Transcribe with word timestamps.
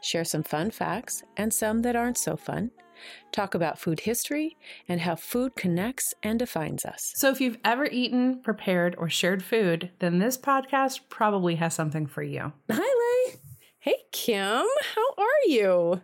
Share 0.00 0.24
some 0.24 0.42
fun 0.42 0.70
facts 0.70 1.22
and 1.36 1.52
some 1.52 1.82
that 1.82 1.96
aren't 1.96 2.18
so 2.18 2.36
fun. 2.36 2.70
Talk 3.32 3.54
about 3.54 3.78
food 3.78 4.00
history 4.00 4.56
and 4.88 5.00
how 5.00 5.14
food 5.14 5.54
connects 5.54 6.14
and 6.22 6.38
defines 6.38 6.84
us. 6.84 7.12
So, 7.16 7.30
if 7.30 7.40
you've 7.40 7.58
ever 7.64 7.86
eaten, 7.86 8.42
prepared, 8.42 8.96
or 8.98 9.08
shared 9.08 9.42
food, 9.42 9.90
then 10.00 10.18
this 10.18 10.36
podcast 10.36 11.00
probably 11.08 11.56
has 11.56 11.74
something 11.74 12.06
for 12.06 12.22
you. 12.22 12.52
Hi, 12.70 12.78
Lay. 12.78 13.36
Hey, 13.78 13.96
Kim, 14.12 14.66
how 14.94 15.14
are 15.16 15.46
you? 15.46 16.02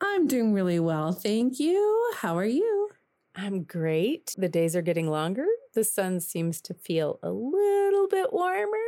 I'm 0.00 0.26
doing 0.26 0.52
really 0.52 0.78
well. 0.78 1.12
Thank 1.12 1.58
you. 1.58 2.12
How 2.16 2.36
are 2.36 2.44
you? 2.44 2.90
I'm 3.34 3.64
great. 3.64 4.34
The 4.36 4.48
days 4.48 4.76
are 4.76 4.82
getting 4.82 5.08
longer. 5.08 5.46
The 5.74 5.84
sun 5.84 6.20
seems 6.20 6.60
to 6.62 6.74
feel 6.74 7.18
a 7.22 7.30
little 7.30 8.08
bit 8.08 8.32
warmer. 8.32 8.85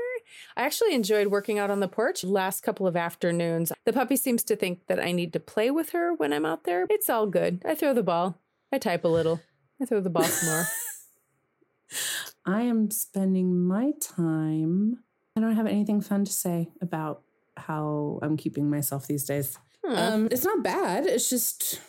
I 0.56 0.62
actually 0.62 0.94
enjoyed 0.94 1.28
working 1.28 1.58
out 1.58 1.70
on 1.70 1.80
the 1.80 1.88
porch 1.88 2.24
last 2.24 2.62
couple 2.62 2.86
of 2.86 2.96
afternoons. 2.96 3.72
The 3.84 3.92
puppy 3.92 4.16
seems 4.16 4.42
to 4.44 4.56
think 4.56 4.86
that 4.86 5.00
I 5.00 5.12
need 5.12 5.32
to 5.32 5.40
play 5.40 5.70
with 5.70 5.90
her 5.90 6.14
when 6.14 6.32
I'm 6.32 6.46
out 6.46 6.64
there. 6.64 6.86
It's 6.90 7.10
all 7.10 7.26
good. 7.26 7.62
I 7.64 7.74
throw 7.74 7.94
the 7.94 8.02
ball. 8.02 8.38
I 8.72 8.78
type 8.78 9.04
a 9.04 9.08
little. 9.08 9.40
I 9.80 9.84
throw 9.84 10.00
the 10.00 10.10
ball 10.10 10.24
some 10.24 10.48
more. 10.48 10.66
I 12.46 12.62
am 12.62 12.90
spending 12.90 13.66
my 13.66 13.92
time. 14.00 14.98
I 15.36 15.40
don't 15.40 15.56
have 15.56 15.66
anything 15.66 16.00
fun 16.00 16.24
to 16.24 16.32
say 16.32 16.70
about 16.80 17.22
how 17.56 18.18
I'm 18.22 18.36
keeping 18.36 18.68
myself 18.70 19.06
these 19.06 19.24
days. 19.24 19.58
Hmm. 19.84 19.96
Um, 19.96 20.28
it's 20.30 20.44
not 20.44 20.62
bad. 20.62 21.06
It's 21.06 21.30
just 21.30 21.80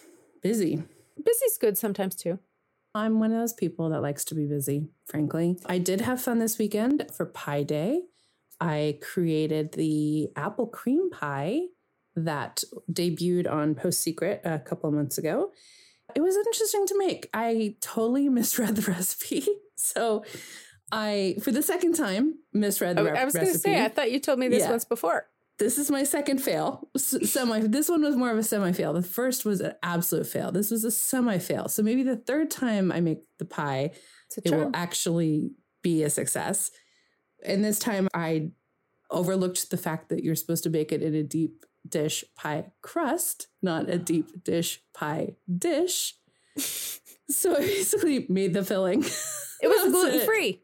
busy. 0.41 0.83
Busy's 1.17 1.57
good 1.59 1.77
sometimes 1.77 2.15
too. 2.15 2.39
I'm 2.95 3.19
one 3.19 3.31
of 3.31 3.39
those 3.39 3.53
people 3.53 3.89
that 3.89 4.01
likes 4.01 4.25
to 4.25 4.35
be 4.35 4.45
busy, 4.45 4.87
frankly. 5.05 5.59
I 5.65 5.77
did 5.77 6.01
have 6.01 6.21
fun 6.21 6.39
this 6.39 6.57
weekend 6.57 7.07
for 7.13 7.25
Pi 7.25 7.63
Day. 7.63 8.03
I 8.61 8.99
created 9.01 9.71
the 9.73 10.29
apple 10.35 10.67
cream 10.67 11.09
pie 11.09 11.61
that 12.15 12.63
debuted 12.91 13.49
on 13.49 13.75
Post 13.75 14.01
Secret 14.01 14.41
a 14.43 14.59
couple 14.59 14.89
of 14.89 14.95
months 14.95 15.17
ago. 15.17 15.51
It 16.15 16.21
was 16.21 16.35
interesting 16.35 16.85
to 16.87 16.97
make. 16.97 17.29
I 17.33 17.75
totally 17.81 18.27
misread 18.37 18.75
the 18.75 18.91
recipe. 18.91 19.45
So 19.81 20.25
I, 20.91 21.37
for 21.41 21.53
the 21.53 21.61
second 21.63 21.93
time, 21.95 22.35
misread 22.51 22.97
the 22.97 23.01
I, 23.03 23.11
re- 23.11 23.17
I 23.19 23.23
was 23.23 23.33
going 23.33 23.47
to 23.47 23.57
say, 23.57 23.81
I 23.81 23.87
thought 23.87 24.11
you 24.11 24.19
told 24.19 24.39
me 24.39 24.49
this 24.49 24.63
Yeah. 24.63 24.71
once 24.71 24.83
before. 24.83 25.27
this 25.57 25.77
is 25.77 25.89
my 25.89 26.03
second 26.03 26.39
fail. 26.41 26.89
Semi. 26.97 27.61
This 27.61 27.87
one 27.87 28.01
was 28.01 28.17
more 28.17 28.29
of 28.29 28.37
a 28.37 28.43
semi 28.43 28.73
fail. 28.73 28.91
The 28.91 29.01
first 29.01 29.45
was 29.45 29.61
an 29.61 29.75
absolute 29.81 30.27
fail. 30.27 30.51
This 30.51 30.69
was 30.69 30.83
a 30.83 30.91
semi 30.91 31.37
fail. 31.37 31.69
So 31.69 31.81
maybe 31.81 32.03
the 32.03 32.17
third 32.17 32.51
time 32.51 32.91
I 32.91 32.99
make 32.99 33.19
the 33.37 33.45
pie, 33.45 33.91
it 34.43 34.51
will 34.53 34.71
actually 34.73 35.51
be 35.81 36.03
a 36.03 36.09
success. 36.09 36.71
And 37.45 37.63
this 37.63 37.79
time 37.79 38.07
I 38.13 38.51
overlooked 39.11 39.69
the 39.71 39.77
fact 39.77 40.09
that 40.09 40.23
you're 40.23 40.35
supposed 40.35 40.63
to 40.63 40.69
bake 40.69 40.91
it 40.91 41.01
in 41.01 41.15
a 41.15 41.23
deep 41.23 41.65
dish 41.87 42.23
pie 42.35 42.65
crust, 42.81 43.47
not 43.61 43.89
a 43.89 43.97
deep 43.97 44.43
dish 44.43 44.81
pie 44.93 45.35
dish. 45.57 46.15
so 47.29 47.55
I 47.55 47.59
basically 47.59 48.25
made 48.29 48.53
the 48.53 48.63
filling. 48.63 49.03
It 49.61 49.67
was 49.67 49.91
gluten 49.91 50.25
free. 50.25 50.63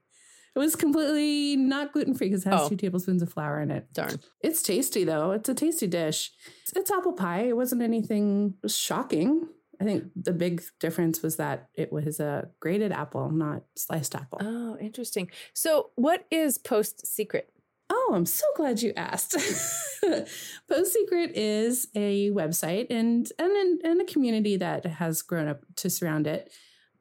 It 0.55 0.59
was 0.59 0.75
completely 0.75 1.57
not 1.57 1.91
gluten 1.91 2.13
free 2.13 2.29
because 2.29 2.45
it 2.45 2.49
has 2.49 2.61
Oh. 2.61 2.69
two 2.69 2.77
tablespoons 2.77 3.21
of 3.21 3.31
flour 3.31 3.59
in 3.61 3.71
it. 3.71 3.91
Darn. 3.93 4.19
It's 4.41 4.61
tasty 4.61 5.03
though. 5.03 5.31
It's 5.31 5.49
a 5.49 5.53
tasty 5.53 5.87
dish. 5.87 6.31
It's, 6.63 6.73
it's 6.75 6.91
apple 6.91 7.13
pie. 7.13 7.41
It 7.47 7.55
wasn't 7.57 7.81
anything 7.81 8.53
shocking. 8.67 9.49
I 9.79 9.83
think 9.83 10.05
the 10.15 10.33
big 10.33 10.63
difference 10.79 11.21
was 11.21 11.35
that 11.37 11.69
it 11.75 11.91
was 11.91 12.19
a 12.19 12.49
grated 12.59 12.91
apple, 12.91 13.29
not 13.29 13.63
sliced 13.75 14.15
apple. 14.15 14.39
Oh, 14.41 14.77
interesting. 14.79 15.29
So, 15.53 15.91
what 15.95 16.25
is 16.31 16.57
Post 16.57 17.05
Secret? 17.05 17.51
Oh, 17.89 18.13
I'm 18.15 18.25
so 18.25 18.45
glad 18.55 18.81
you 18.81 18.93
asked. 18.95 19.33
Post 20.69 20.93
Secret 20.93 21.31
is 21.35 21.87
a 21.95 22.31
website 22.31 22.87
and 22.89 23.29
and 23.37 23.81
and 23.83 24.01
a 24.01 24.05
community 24.05 24.57
that 24.57 24.85
has 24.85 25.21
grown 25.21 25.47
up 25.47 25.63
to 25.77 25.89
surround 25.89 26.27
it. 26.27 26.51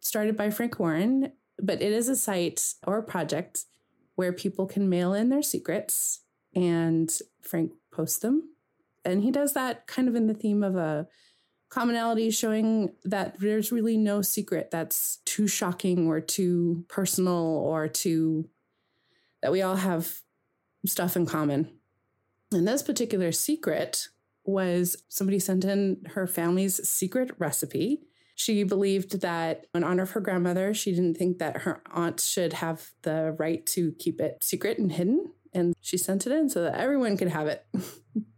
Started 0.00 0.36
by 0.36 0.50
Frank 0.50 0.78
Warren, 0.78 1.32
but 1.62 1.80
it 1.80 1.92
is 1.92 2.08
a 2.08 2.16
site 2.16 2.74
or 2.86 2.98
a 2.98 3.02
project 3.02 3.64
where 4.16 4.32
people 4.32 4.66
can 4.66 4.88
mail 4.88 5.14
in 5.14 5.28
their 5.28 5.42
secrets 5.42 6.20
and 6.54 7.10
Frank 7.42 7.72
posts 7.92 8.18
them. 8.18 8.50
And 9.04 9.22
he 9.22 9.30
does 9.30 9.52
that 9.54 9.86
kind 9.86 10.08
of 10.08 10.14
in 10.14 10.26
the 10.26 10.34
theme 10.34 10.62
of 10.62 10.76
a 10.76 11.08
commonality 11.74 12.30
showing 12.30 12.92
that 13.02 13.40
there's 13.40 13.72
really 13.72 13.96
no 13.96 14.22
secret 14.22 14.70
that's 14.70 15.18
too 15.24 15.48
shocking 15.48 16.06
or 16.06 16.20
too 16.20 16.84
personal 16.88 17.34
or 17.34 17.88
too 17.88 18.48
that 19.42 19.50
we 19.50 19.60
all 19.60 19.74
have 19.74 20.20
stuff 20.86 21.16
in 21.16 21.26
common. 21.26 21.68
And 22.52 22.66
this 22.66 22.80
particular 22.80 23.32
secret 23.32 24.06
was 24.44 25.02
somebody 25.08 25.40
sent 25.40 25.64
in 25.64 26.02
her 26.10 26.28
family's 26.28 26.76
secret 26.88 27.32
recipe. 27.38 28.02
She 28.36 28.62
believed 28.62 29.22
that 29.22 29.66
in 29.74 29.82
honor 29.82 30.04
of 30.04 30.12
her 30.12 30.20
grandmother, 30.20 30.74
she 30.74 30.92
didn't 30.92 31.16
think 31.16 31.38
that 31.38 31.62
her 31.62 31.82
aunt 31.92 32.20
should 32.20 32.52
have 32.52 32.92
the 33.02 33.34
right 33.36 33.66
to 33.66 33.92
keep 33.98 34.20
it 34.20 34.44
secret 34.44 34.78
and 34.78 34.92
hidden. 34.92 35.32
And 35.52 35.74
she 35.80 35.96
sent 35.96 36.24
it 36.24 36.32
in 36.32 36.48
so 36.48 36.62
that 36.62 36.78
everyone 36.78 37.16
could 37.16 37.28
have 37.28 37.48
it. 37.48 37.66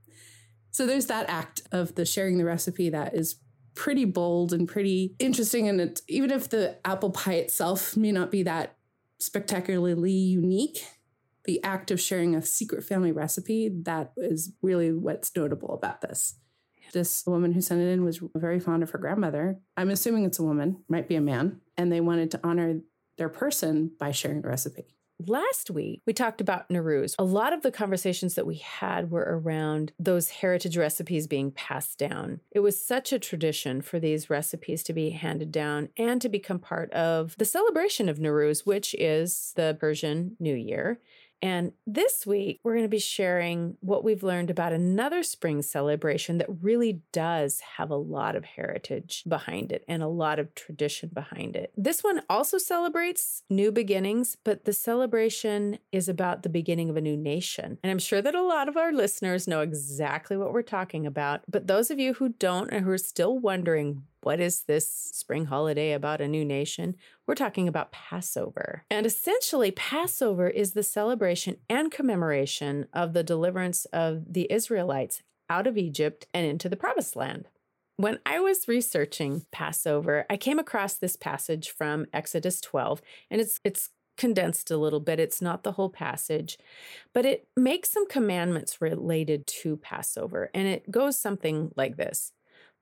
so 0.77 0.87
there's 0.87 1.07
that 1.07 1.25
act 1.31 1.63
of 1.73 1.95
the 1.95 2.05
sharing 2.05 2.37
the 2.37 2.45
recipe 2.45 2.91
that 2.91 3.15
is 3.15 3.37
pretty 3.75 4.05
bold 4.05 4.53
and 4.53 4.69
pretty 4.69 5.15
interesting. 5.19 5.67
And 5.71 5.81
it, 5.81 6.03
even 6.07 6.31
if 6.31 6.51
the 6.51 6.77
apple 6.87 7.09
pie 7.09 7.37
itself 7.37 7.97
may 7.97 8.13
not 8.13 8.31
be 8.31 8.43
that 8.43 8.77
spectacularly 9.19 10.13
unique, 10.13 10.85
the 11.47 11.65
act 11.65 11.91
of 11.91 11.99
sharing 11.99 12.35
a 12.35 12.43
secret 12.43 12.85
family 12.85 13.11
recipe, 13.11 13.71
that 13.85 14.13
is 14.19 14.53
really 14.61 14.93
what's 14.93 15.35
notable 15.35 15.73
about 15.73 16.03
this. 16.03 16.35
This 16.93 17.25
woman 17.27 17.53
who 17.53 17.63
sent 17.63 17.81
it 17.81 17.89
in 17.89 18.05
was 18.05 18.21
very 18.37 18.61
fond 18.61 18.83
of 18.83 18.91
her 18.91 18.99
grandmother. 18.99 19.59
I'm 19.79 19.89
assuming 19.89 20.27
it's 20.27 20.41
a 20.41 20.45
woman, 20.45 20.85
might 20.91 21.09
be 21.09 21.17
a 21.17 21.23
man, 21.23 21.63
and 21.79 21.91
they 21.91 22.03
wanted 22.03 22.31
to 22.33 22.41
honor 22.45 22.81
their 23.17 23.31
person 23.31 23.93
by 23.99 24.11
sharing 24.11 24.45
a 24.45 24.49
recipe. 24.49 24.95
Last 25.25 25.71
week, 25.71 26.03
we 26.05 26.13
talked 26.13 26.43
about 26.43 26.69
Nowruz. 26.69 27.15
A 27.19 27.25
lot 27.25 27.55
of 27.55 27.63
the 27.63 27.73
conversations 27.73 28.35
that 28.35 28.47
we 28.47 28.57
had 28.57 29.11
were 29.11 29.41
around 29.43 29.93
those 29.99 30.29
heritage 30.29 30.77
recipes 30.77 31.27
being 31.27 31.51
passed 31.53 31.99
down. 31.99 32.41
It 32.51 32.61
was 32.61 32.79
such 32.79 33.15
a 33.15 33.19
tradition 33.19 33.81
for 33.81 33.99
these 33.99 34.29
recipes 34.29 34.83
to 34.83 34.93
be 34.93 35.11
handed 35.11 35.51
down 35.51 35.89
and 35.97 36.21
to 36.21 36.29
become 36.29 36.59
part 36.59 36.93
of 36.93 37.35
the 37.39 37.47
celebration 37.47 38.11
of 38.11 38.19
Nowruz, 38.19 38.67
which 38.67 38.95
is 38.99 39.55
the 39.57 39.79
Persian 39.81 40.37
New 40.39 40.55
Year. 40.55 41.01
And 41.43 41.73
this 41.87 42.27
week, 42.27 42.61
we're 42.63 42.73
going 42.73 42.85
to 42.85 42.89
be 42.89 42.99
sharing 42.99 43.77
what 43.81 44.05
we've 44.05 44.23
learned 44.23 44.51
about 44.51 44.73
another 44.73 45.23
spring 45.23 45.63
celebration 45.63 46.39
that 46.39 46.49
really 46.63 47.03
does 47.13 47.61
have 47.77 47.91
a 47.91 47.97
lot 47.97 48.37
of 48.37 48.45
heritage 48.45 49.23
behind 49.29 49.73
it 49.73 49.85
and 49.87 50.03
a 50.03 50.09
lot 50.09 50.39
of 50.39 50.55
tradition 50.55 51.11
behind 51.13 51.57
it. 51.57 51.73
This 51.77 52.03
one 52.03 52.23
also 52.29 52.59
celebrates 52.59 53.43
new 53.51 53.71
beginnings, 53.71 54.37
but 54.45 54.65
the 54.65 54.73
celebration 54.73 55.79
is 55.93 56.09
about 56.09 56.43
the 56.43 56.49
beginning 56.49 56.89
of 56.89 56.97
a 56.97 57.01
new 57.01 57.17
nation. 57.17 57.79
And 57.83 57.91
I'm 57.91 57.99
sure 57.99 58.23
that 58.23 58.35
a 58.35 58.43
lot 58.43 58.69
of 58.69 58.77
our 58.77 58.93
listeners 58.93 59.47
know 59.47 59.61
exactly 59.61 60.37
what 60.37 60.53
we're 60.53 60.63
talking 60.63 61.07
about. 61.07 61.43
But 61.49 61.67
those 61.67 61.91
of 61.91 61.99
you 61.99 62.15
who 62.15 62.31
don't 62.31 62.71
and 62.71 62.85
who 62.85 62.91
are 62.91 62.99
still 62.99 63.39
wondering, 63.39 64.05
what 64.27 64.41
is 64.41 64.63
this 64.63 64.91
spring 64.91 65.45
holiday 65.45 65.93
about 65.93 66.21
a 66.21 66.27
new 66.27 66.45
nation? 66.45 66.97
We're 67.29 67.37
talking 67.37 67.69
about 67.69 67.93
Passover. 67.93 68.83
And 68.91 69.07
essentially, 69.07 69.71
Passover 69.71 70.49
is 70.49 70.73
the 70.73 70.83
celebration 70.83 71.59
and 71.71 71.93
commemoration 71.93 72.89
of 72.93 73.13
the 73.13 73.23
deliverance 73.23 73.85
of 73.93 74.33
the 74.33 74.49
Israelites 74.51 75.23
out 75.49 75.69
of 75.69 75.79
Egypt 75.79 76.27
and 76.35 76.45
into 76.45 76.69
the 76.69 76.75
promised 76.75 77.15
land. 77.15 77.47
When 77.99 78.19
I 78.27 78.41
was 78.41 78.67
researching 78.67 79.47
Passover, 79.53 80.27
I 80.29 80.37
came 80.37 80.59
across 80.59 80.95
this 80.95 81.15
passage 81.15 81.71
from 81.71 82.07
Exodus 82.13 82.61
12, 82.61 83.01
and 83.31 83.41
it's 83.41 83.61
it's 83.63 83.91
condensed 84.17 84.73
a 84.73 84.77
little 84.77 84.99
bit. 84.99 85.21
It's 85.21 85.41
not 85.41 85.63
the 85.63 85.73
whole 85.73 85.91
passage, 85.91 86.59
but 87.13 87.25
it 87.25 87.47
makes 87.57 87.93
some 87.93 88.09
commandments 88.09 88.81
related 88.83 89.47
to 89.63 89.77
Passover, 89.77 90.51
and 90.53 90.67
it 90.67 90.91
goes 90.91 91.17
something 91.17 91.71
like 91.77 91.97
this. 91.97 92.33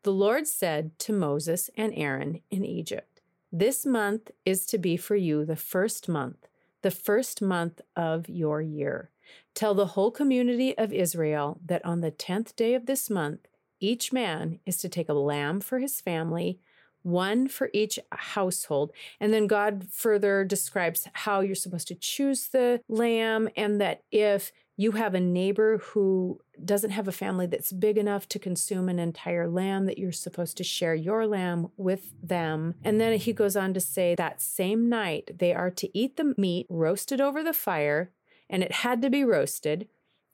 The 0.05 0.13
Lord 0.13 0.47
said 0.47 0.99
to 0.99 1.15
Moses 1.15 1.71
and 1.79 1.91
Aaron 1.97 2.41
in 2.51 2.63
Egypt, 2.63 3.23
This 3.51 3.87
month 3.87 4.31
is 4.45 4.67
to 4.67 4.77
be 4.77 4.99
for 4.99 5.17
you 5.17 5.47
the 5.47 5.57
first 5.57 6.11
month, 6.11 6.47
the 6.83 6.91
first 6.91 7.41
month 7.41 7.81
of 7.97 8.29
your 8.29 8.61
year. 8.61 9.09
Tell 9.55 9.73
the 9.73 9.87
whole 9.87 10.11
community 10.11 10.77
of 10.77 10.93
Israel 10.93 11.59
that 11.65 11.83
on 11.87 12.03
the 12.03 12.11
tenth 12.11 12.55
day 12.55 12.75
of 12.75 12.85
this 12.85 13.09
month, 13.09 13.49
each 13.81 14.13
man 14.13 14.59
is 14.67 14.77
to 14.79 14.91
take 14.91 15.09
a 15.09 15.15
lamb 15.15 15.63
for 15.63 15.79
his 15.79 16.03
family, 16.03 16.59
one 17.03 17.49
for 17.49 17.71
each 17.73 17.99
household. 18.13 18.93
And 19.21 19.33
then 19.33 19.47
God 19.47 19.87
further 19.91 20.45
describes 20.45 21.09
how 21.15 21.41
you're 21.41 21.55
supposed 21.55 21.89
to 21.89 21.95
choose 21.95 22.49
the 22.49 22.83
lamb, 22.91 23.49
and 23.57 23.81
that 23.81 24.03
if 24.13 24.53
you 24.77 24.93
have 24.93 25.15
a 25.15 25.21
neighbor 25.21 25.79
who 25.79 26.41
doesn't 26.63 26.91
have 26.91 27.09
a 27.09 27.13
family 27.13 27.47
that's 27.47 27.73
big 27.73 27.97
enough 27.97 28.29
to 28.29 28.39
consume 28.39 28.89
an 28.89 28.99
entire 28.99 29.49
lamb, 29.49 29.87
that 29.87 29.99
you're 29.99 30.13
supposed 30.13 30.57
to 30.59 30.65
share 30.65 30.95
your 30.95 31.27
lamb 31.27 31.69
with 31.77 32.13
them. 32.23 32.75
And 32.85 33.01
then 33.01 33.19
he 33.19 33.33
goes 33.33 33.57
on 33.57 33.73
to 33.75 33.81
say 33.81 34.15
that 34.15 34.43
same 34.43 34.89
night 34.89 35.39
they 35.39 35.55
are 35.55 35.71
to 35.71 35.99
eat 35.99 36.17
the 36.17 36.35
meat 36.37 36.67
roasted 36.69 37.21
over 37.21 37.43
the 37.43 37.53
fire, 37.53 38.11
and 38.51 38.63
it 38.63 38.73
had 38.73 39.01
to 39.03 39.11
be 39.11 39.25
roasted, 39.25 39.89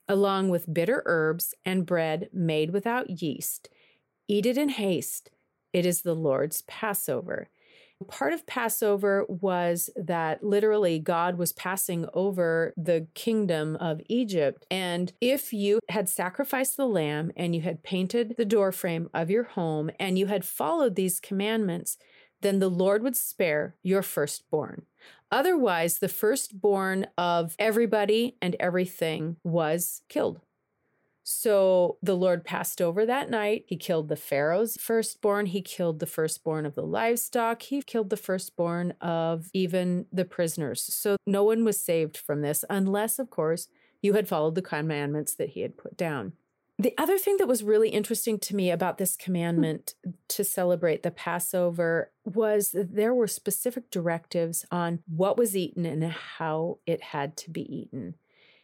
along 0.07 0.49
with 0.49 0.73
bitter 0.73 1.03
herbs 1.05 1.53
and 1.63 1.85
bread 1.85 2.29
made 2.33 2.71
without 2.71 3.21
yeast. 3.21 3.69
Eat 4.27 4.45
it 4.45 4.57
in 4.57 4.69
haste. 4.69 5.29
It 5.71 5.85
is 5.85 6.01
the 6.01 6.15
Lord's 6.15 6.61
Passover. 6.63 7.49
Part 8.07 8.33
of 8.33 8.45
Passover 8.45 9.25
was 9.27 9.89
that 9.95 10.43
literally 10.43 10.99
God 10.99 11.37
was 11.37 11.53
passing 11.53 12.07
over 12.13 12.73
the 12.75 13.07
kingdom 13.13 13.75
of 13.75 14.01
Egypt. 14.07 14.65
And 14.71 15.13
if 15.21 15.53
you 15.53 15.79
had 15.89 16.09
sacrificed 16.09 16.77
the 16.77 16.87
lamb 16.87 17.31
and 17.35 17.55
you 17.55 17.61
had 17.61 17.83
painted 17.83 18.35
the 18.37 18.45
doorframe 18.45 19.09
of 19.13 19.29
your 19.29 19.43
home 19.43 19.91
and 19.99 20.17
you 20.17 20.27
had 20.27 20.45
followed 20.45 20.95
these 20.95 21.19
commandments, 21.19 21.97
then 22.41 22.59
the 22.59 22.69
Lord 22.69 23.03
would 23.03 23.15
spare 23.15 23.75
your 23.83 24.01
firstborn. 24.01 24.83
Otherwise, 25.31 25.99
the 25.99 26.09
firstborn 26.09 27.07
of 27.17 27.55
everybody 27.59 28.35
and 28.41 28.55
everything 28.59 29.37
was 29.43 30.01
killed. 30.09 30.41
So 31.23 31.97
the 32.01 32.15
Lord 32.15 32.43
passed 32.43 32.81
over 32.81 33.05
that 33.05 33.29
night. 33.29 33.65
He 33.67 33.77
killed 33.77 34.09
the 34.09 34.15
Pharaoh's 34.15 34.77
firstborn. 34.79 35.47
He 35.47 35.61
killed 35.61 35.99
the 35.99 36.05
firstborn 36.05 36.65
of 36.65 36.75
the 36.75 36.85
livestock. 36.85 37.61
He 37.61 37.81
killed 37.81 38.09
the 38.09 38.17
firstborn 38.17 38.93
of 39.01 39.49
even 39.53 40.07
the 40.11 40.25
prisoners. 40.25 40.81
So 40.81 41.17
no 41.27 41.43
one 41.43 41.63
was 41.63 41.79
saved 41.79 42.17
from 42.17 42.41
this, 42.41 42.65
unless, 42.69 43.19
of 43.19 43.29
course, 43.29 43.67
you 44.01 44.13
had 44.13 44.27
followed 44.27 44.55
the 44.55 44.61
commandments 44.61 45.35
that 45.35 45.49
he 45.49 45.61
had 45.61 45.77
put 45.77 45.95
down. 45.95 46.33
The 46.81 46.95
other 46.97 47.19
thing 47.19 47.37
that 47.37 47.47
was 47.47 47.63
really 47.63 47.89
interesting 47.89 48.39
to 48.39 48.55
me 48.55 48.71
about 48.71 48.97
this 48.97 49.15
hmm. 49.15 49.23
commandment 49.23 49.93
to 50.29 50.43
celebrate 50.43 51.03
the 51.03 51.11
Passover 51.11 52.11
was 52.25 52.71
that 52.71 52.95
there 52.95 53.13
were 53.13 53.27
specific 53.27 53.91
directives 53.91 54.65
on 54.71 54.99
what 55.07 55.37
was 55.37 55.55
eaten 55.55 55.85
and 55.85 56.03
how 56.03 56.79
it 56.87 57.01
had 57.01 57.37
to 57.37 57.51
be 57.51 57.61
eaten. 57.73 58.15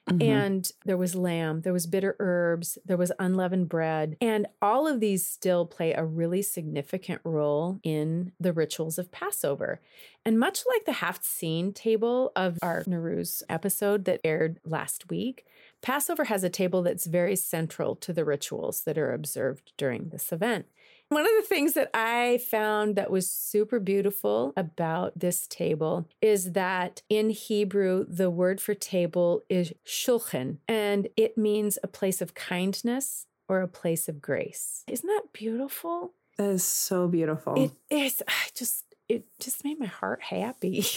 Mm-hmm. 0.09 0.21
And 0.21 0.71
there 0.85 0.97
was 0.97 1.15
lamb, 1.15 1.61
there 1.61 1.73
was 1.73 1.85
bitter 1.85 2.15
herbs, 2.19 2.77
there 2.85 2.97
was 2.97 3.11
unleavened 3.19 3.69
bread. 3.69 4.15
And 4.21 4.47
all 4.61 4.87
of 4.87 4.99
these 4.99 5.25
still 5.25 5.65
play 5.65 5.93
a 5.93 6.05
really 6.05 6.41
significant 6.41 7.21
role 7.23 7.79
in 7.83 8.31
the 8.39 8.53
rituals 8.53 8.97
of 8.97 9.11
Passover. 9.11 9.81
And 10.23 10.39
much 10.39 10.63
like 10.67 10.85
the 10.85 10.93
Haft-Seen 10.93 11.73
table 11.73 12.31
of 12.35 12.57
our 12.61 12.83
Nowruz 12.83 13.43
episode 13.49 14.05
that 14.05 14.21
aired 14.23 14.59
last 14.65 15.09
week, 15.09 15.45
Passover 15.81 16.25
has 16.25 16.43
a 16.43 16.49
table 16.49 16.81
that's 16.81 17.05
very 17.05 17.35
central 17.35 17.95
to 17.97 18.13
the 18.13 18.25
rituals 18.25 18.81
that 18.81 18.97
are 18.97 19.13
observed 19.13 19.73
during 19.77 20.09
this 20.09 20.31
event. 20.31 20.65
One 21.09 21.25
of 21.25 21.31
the 21.37 21.47
things 21.47 21.73
that 21.73 21.89
I 21.93 22.37
found 22.49 22.95
that 22.97 23.09
was 23.09 23.31
super 23.31 23.79
beautiful 23.79 24.51
about 24.57 25.17
this 25.17 25.47
table 25.47 26.09
is 26.21 26.51
that 26.51 27.01
in 27.09 27.29
Hebrew, 27.29 28.05
the 28.09 28.29
word 28.29 28.59
for 28.59 28.73
table 28.73 29.43
is 29.47 29.73
shulchan, 29.85 30.57
and 30.67 31.07
it 31.15 31.37
means 31.37 31.79
a 31.81 31.87
place 31.87 32.21
of 32.21 32.33
kindness 32.33 33.25
or 33.47 33.61
a 33.61 33.69
place 33.69 34.09
of 34.09 34.21
grace. 34.21 34.83
Isn't 34.87 35.07
that 35.07 35.31
beautiful? 35.31 36.11
That 36.37 36.49
is 36.49 36.65
so 36.65 37.07
beautiful. 37.07 37.55
It 37.55 37.71
is. 37.89 38.21
I 38.27 38.49
just, 38.53 38.83
it 39.07 39.25
just 39.39 39.63
made 39.63 39.79
my 39.79 39.85
heart 39.85 40.21
happy. 40.23 40.85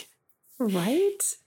Right? 0.63 1.39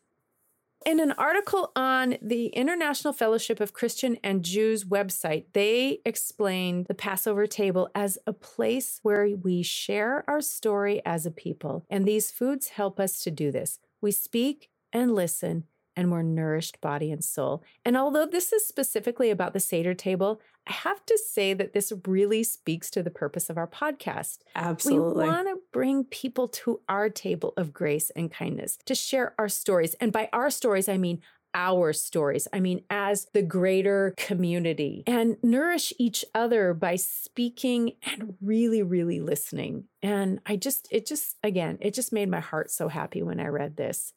In 0.85 0.99
an 0.99 1.13
article 1.13 1.71
on 1.77 2.17
the 2.21 2.47
International 2.47 3.13
Fellowship 3.13 3.61
of 3.61 3.71
Christian 3.71 4.17
and 4.21 4.43
Jews 4.43 4.83
website, 4.83 5.45
they 5.53 6.01
explained 6.03 6.87
the 6.87 6.93
Passover 6.93 7.47
table 7.47 7.89
as 7.95 8.17
a 8.27 8.33
place 8.33 8.99
where 9.01 9.29
we 9.29 9.63
share 9.63 10.25
our 10.27 10.41
story 10.41 11.01
as 11.05 11.25
a 11.25 11.31
people. 11.31 11.85
And 11.89 12.05
these 12.05 12.31
foods 12.31 12.69
help 12.69 12.99
us 12.99 13.23
to 13.23 13.31
do 13.31 13.49
this. 13.49 13.79
We 14.01 14.11
speak 14.11 14.69
and 14.91 15.15
listen 15.15 15.65
and 15.95 16.11
we're 16.11 16.23
nourished 16.23 16.81
body 16.81 17.11
and 17.11 17.23
soul. 17.23 17.63
And 17.85 17.95
although 17.95 18.25
this 18.25 18.51
is 18.51 18.67
specifically 18.67 19.29
about 19.29 19.53
the 19.53 19.59
Seder 19.59 19.93
table, 19.93 20.41
I 20.67 20.71
have 20.71 21.05
to 21.07 21.17
say 21.17 21.53
that 21.53 21.73
this 21.73 21.91
really 22.07 22.43
speaks 22.43 22.89
to 22.91 23.03
the 23.03 23.11
purpose 23.11 23.49
of 23.49 23.57
our 23.57 23.67
podcast. 23.67 24.39
Absolutely. 24.55 25.25
We 25.25 25.29
want 25.29 25.47
to 25.47 25.57
bring 25.71 26.05
people 26.05 26.47
to 26.49 26.79
our 26.87 27.09
table 27.09 27.53
of 27.57 27.73
grace 27.73 28.09
and 28.11 28.31
kindness 28.31 28.77
to 28.85 28.95
share 28.95 29.33
our 29.37 29.49
stories. 29.49 29.93
And 29.95 30.11
by 30.11 30.29
our 30.31 30.49
stories, 30.49 30.87
I 30.87 30.97
mean 30.97 31.21
our 31.55 31.93
stories. 31.93 32.47
I 32.51 32.59
mean, 32.59 32.83
as 32.89 33.27
the 33.33 33.43
greater 33.43 34.13
community 34.17 35.03
and 35.05 35.37
nourish 35.43 35.93
each 35.99 36.25
other 36.33 36.73
by 36.73 36.95
speaking 36.95 37.93
and 38.03 38.35
really, 38.41 38.81
really 38.81 39.19
listening. 39.19 39.85
And 40.01 40.39
I 40.45 40.55
just, 40.55 40.87
it 40.89 41.05
just, 41.05 41.37
again, 41.43 41.77
it 41.79 41.93
just 41.93 42.11
made 42.11 42.29
my 42.29 42.39
heart 42.39 42.71
so 42.71 42.87
happy 42.87 43.21
when 43.21 43.39
I 43.39 43.47
read 43.47 43.77
this 43.77 44.13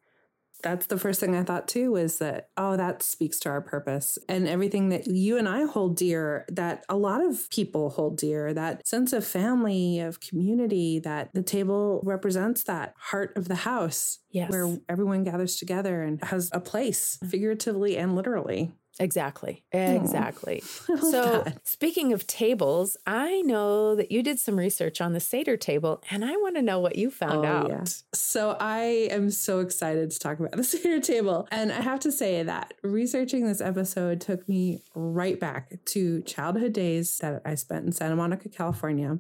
that's 0.66 0.86
the 0.86 0.98
first 0.98 1.20
thing 1.20 1.36
I 1.36 1.44
thought 1.44 1.68
too 1.68 1.92
was 1.92 2.18
that, 2.18 2.48
oh, 2.56 2.76
that 2.76 3.00
speaks 3.00 3.38
to 3.40 3.48
our 3.48 3.60
purpose 3.60 4.18
and 4.28 4.48
everything 4.48 4.88
that 4.88 5.06
you 5.06 5.38
and 5.38 5.48
I 5.48 5.64
hold 5.64 5.96
dear, 5.96 6.44
that 6.48 6.84
a 6.88 6.96
lot 6.96 7.24
of 7.24 7.48
people 7.50 7.90
hold 7.90 8.18
dear, 8.18 8.52
that 8.52 8.84
sense 8.84 9.12
of 9.12 9.24
family, 9.24 10.00
of 10.00 10.18
community, 10.18 10.98
that 10.98 11.30
the 11.32 11.42
table 11.42 12.00
represents 12.02 12.64
that 12.64 12.94
heart 12.98 13.32
of 13.36 13.46
the 13.46 13.54
house 13.54 14.18
yes. 14.32 14.50
where 14.50 14.76
everyone 14.88 15.22
gathers 15.22 15.54
together 15.54 16.02
and 16.02 16.22
has 16.24 16.50
a 16.52 16.58
place, 16.58 17.16
figuratively 17.30 17.96
and 17.96 18.16
literally. 18.16 18.72
Exactly. 18.98 19.64
Exactly. 19.72 20.62
So, 21.06 21.42
that. 21.44 21.66
speaking 21.66 22.12
of 22.12 22.26
tables, 22.26 22.96
I 23.06 23.42
know 23.42 23.94
that 23.96 24.10
you 24.10 24.22
did 24.22 24.38
some 24.38 24.58
research 24.58 25.00
on 25.00 25.12
the 25.12 25.20
Seder 25.20 25.56
table, 25.56 26.02
and 26.10 26.24
I 26.24 26.32
want 26.32 26.56
to 26.56 26.62
know 26.62 26.80
what 26.80 26.96
you 26.96 27.10
found 27.10 27.44
oh, 27.44 27.48
out. 27.48 27.68
Yeah. 27.68 27.84
So, 28.14 28.56
I 28.58 29.08
am 29.10 29.30
so 29.30 29.60
excited 29.60 30.10
to 30.10 30.18
talk 30.18 30.40
about 30.40 30.52
the 30.52 30.64
Seder 30.64 31.00
table. 31.00 31.46
And 31.50 31.70
I 31.70 31.80
have 31.82 32.00
to 32.00 32.12
say 32.12 32.42
that 32.42 32.74
researching 32.82 33.46
this 33.46 33.60
episode 33.60 34.20
took 34.20 34.48
me 34.48 34.82
right 34.94 35.38
back 35.38 35.72
to 35.86 36.22
childhood 36.22 36.72
days 36.72 37.18
that 37.18 37.42
I 37.44 37.54
spent 37.54 37.86
in 37.86 37.92
Santa 37.92 38.16
Monica, 38.16 38.48
California. 38.48 39.18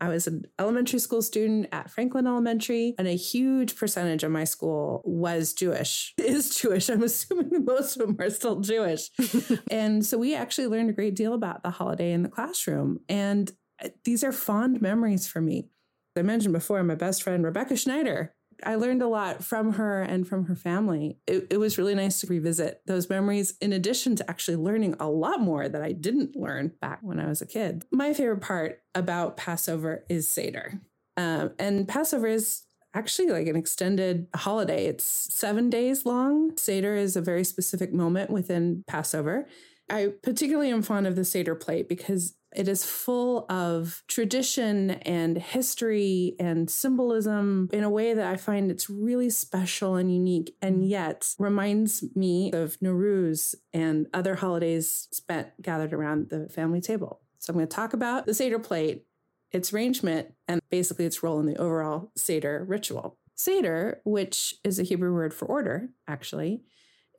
I 0.00 0.08
was 0.08 0.26
an 0.26 0.46
elementary 0.58 0.98
school 0.98 1.20
student 1.20 1.68
at 1.72 1.90
Franklin 1.90 2.26
Elementary, 2.26 2.94
and 2.98 3.06
a 3.06 3.16
huge 3.16 3.76
percentage 3.76 4.24
of 4.24 4.30
my 4.30 4.44
school 4.44 5.02
was 5.04 5.52
Jewish, 5.52 6.14
is 6.18 6.56
Jewish. 6.56 6.88
I'm 6.88 7.02
assuming 7.02 7.64
most 7.64 7.96
of 7.96 8.06
them 8.06 8.16
are 8.18 8.30
still 8.30 8.60
Jewish. 8.60 9.10
and 9.70 10.04
so 10.04 10.16
we 10.16 10.34
actually 10.34 10.68
learned 10.68 10.90
a 10.90 10.94
great 10.94 11.14
deal 11.14 11.34
about 11.34 11.62
the 11.62 11.70
holiday 11.70 12.12
in 12.12 12.22
the 12.22 12.28
classroom. 12.28 13.00
And 13.08 13.50
uh, 13.82 13.88
these 14.04 14.24
are 14.24 14.32
fond 14.32 14.80
memories 14.80 15.26
for 15.26 15.40
me. 15.40 15.68
As 16.16 16.20
I 16.20 16.22
mentioned 16.22 16.54
before, 16.54 16.82
my 16.82 16.94
best 16.94 17.22
friend, 17.22 17.44
Rebecca 17.44 17.76
Schneider, 17.76 18.34
I 18.64 18.76
learned 18.76 19.02
a 19.02 19.08
lot 19.08 19.44
from 19.44 19.74
her 19.74 20.02
and 20.02 20.26
from 20.26 20.46
her 20.46 20.56
family. 20.56 21.18
It, 21.26 21.48
it, 21.50 21.56
was 21.58 21.78
really 21.78 21.94
nice 21.94 22.20
to 22.20 22.26
revisit 22.26 22.82
those 22.86 23.08
memories, 23.08 23.54
in 23.60 23.72
addition 23.72 24.16
to 24.16 24.30
actually 24.30 24.56
learning 24.56 24.96
a 25.00 25.08
lot 25.08 25.40
more 25.40 25.68
that 25.68 25.82
I 25.82 25.92
didn't 25.92 26.36
learn 26.36 26.72
back 26.80 27.00
when 27.02 27.20
I 27.20 27.26
was 27.26 27.42
a 27.42 27.46
kid. 27.46 27.84
My 27.90 28.12
favorite 28.12 28.40
part 28.40 28.82
about 28.94 29.36
Passover 29.36 30.04
is 30.08 30.28
Seder. 30.28 30.80
Um, 31.16 31.52
and 31.58 31.86
Passover 31.86 32.26
is 32.26 32.62
actually 32.94 33.28
like 33.28 33.46
an 33.46 33.56
extended 33.56 34.26
holiday. 34.34 34.86
It's 34.86 35.04
seven 35.04 35.70
days 35.70 36.04
long. 36.04 36.56
Seder 36.56 36.94
is 36.94 37.16
a 37.16 37.20
very 37.20 37.44
specific 37.44 37.92
moment 37.92 38.30
within 38.30 38.84
Passover. 38.86 39.46
I 39.88 40.12
particularly 40.22 40.70
am 40.70 40.82
fond 40.82 41.06
of 41.06 41.16
the 41.16 41.24
Seder 41.24 41.54
plate 41.54 41.88
because 41.88 42.34
it 42.54 42.68
is 42.68 42.84
full 42.84 43.46
of 43.48 44.02
tradition 44.08 44.90
and 44.90 45.38
history 45.38 46.34
and 46.40 46.68
symbolism 46.68 47.68
in 47.72 47.84
a 47.84 47.90
way 47.90 48.12
that 48.12 48.26
I 48.26 48.36
find 48.36 48.70
it's 48.70 48.90
really 48.90 49.30
special 49.30 49.94
and 49.94 50.12
unique, 50.12 50.56
and 50.60 50.82
mm. 50.82 50.88
yet 50.88 51.34
reminds 51.38 52.04
me 52.16 52.52
of 52.52 52.78
Nowruz 52.80 53.54
and 53.72 54.08
other 54.12 54.34
holidays 54.36 55.08
spent 55.12 55.48
gathered 55.62 55.92
around 55.92 56.30
the 56.30 56.48
family 56.48 56.80
table. 56.80 57.20
So 57.38 57.52
I'm 57.52 57.56
going 57.56 57.68
to 57.68 57.74
talk 57.74 57.94
about 57.94 58.26
the 58.26 58.34
Seder 58.34 58.58
plate, 58.58 59.06
its 59.52 59.72
arrangement, 59.72 60.34
and 60.48 60.60
basically 60.70 61.06
its 61.06 61.22
role 61.22 61.40
in 61.40 61.46
the 61.46 61.56
overall 61.56 62.10
Seder 62.16 62.64
ritual. 62.68 63.16
Seder, 63.34 64.02
which 64.04 64.54
is 64.64 64.78
a 64.78 64.82
Hebrew 64.82 65.14
word 65.14 65.32
for 65.32 65.46
order, 65.46 65.88
actually, 66.06 66.62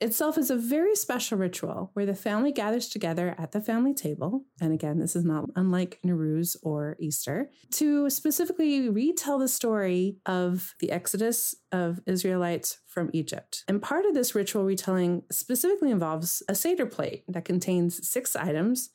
itself 0.02 0.36
is 0.36 0.50
a 0.50 0.56
very 0.56 0.94
special 0.94 1.38
ritual 1.38 1.90
where 1.94 2.06
the 2.06 2.14
family 2.14 2.52
gathers 2.52 2.88
together 2.88 3.34
at 3.38 3.52
the 3.52 3.60
family 3.60 3.94
table. 3.94 4.44
And 4.60 4.72
again, 4.72 4.98
this 4.98 5.16
is 5.16 5.24
not 5.24 5.48
unlike 5.56 5.98
Nowruz 6.04 6.56
or 6.62 6.96
Easter, 7.00 7.50
to 7.72 8.10
specifically 8.10 8.88
retell 8.88 9.38
the 9.38 9.48
story 9.48 10.18
of 10.26 10.74
the 10.80 10.90
exodus 10.90 11.54
of 11.70 12.00
Israelites 12.06 12.80
from 12.86 13.10
Egypt. 13.12 13.64
And 13.68 13.80
part 13.80 14.04
of 14.04 14.14
this 14.14 14.34
ritual 14.34 14.64
retelling 14.64 15.22
specifically 15.30 15.90
involves 15.90 16.42
a 16.48 16.54
Seder 16.54 16.86
plate 16.86 17.24
that 17.28 17.44
contains 17.44 18.06
six 18.06 18.36
items 18.36 18.90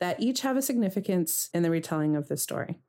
that 0.00 0.20
each 0.20 0.40
have 0.40 0.56
a 0.56 0.62
significance 0.62 1.48
in 1.52 1.62
the 1.62 1.70
retelling 1.70 2.16
of 2.16 2.28
the 2.28 2.36
story. 2.36 2.80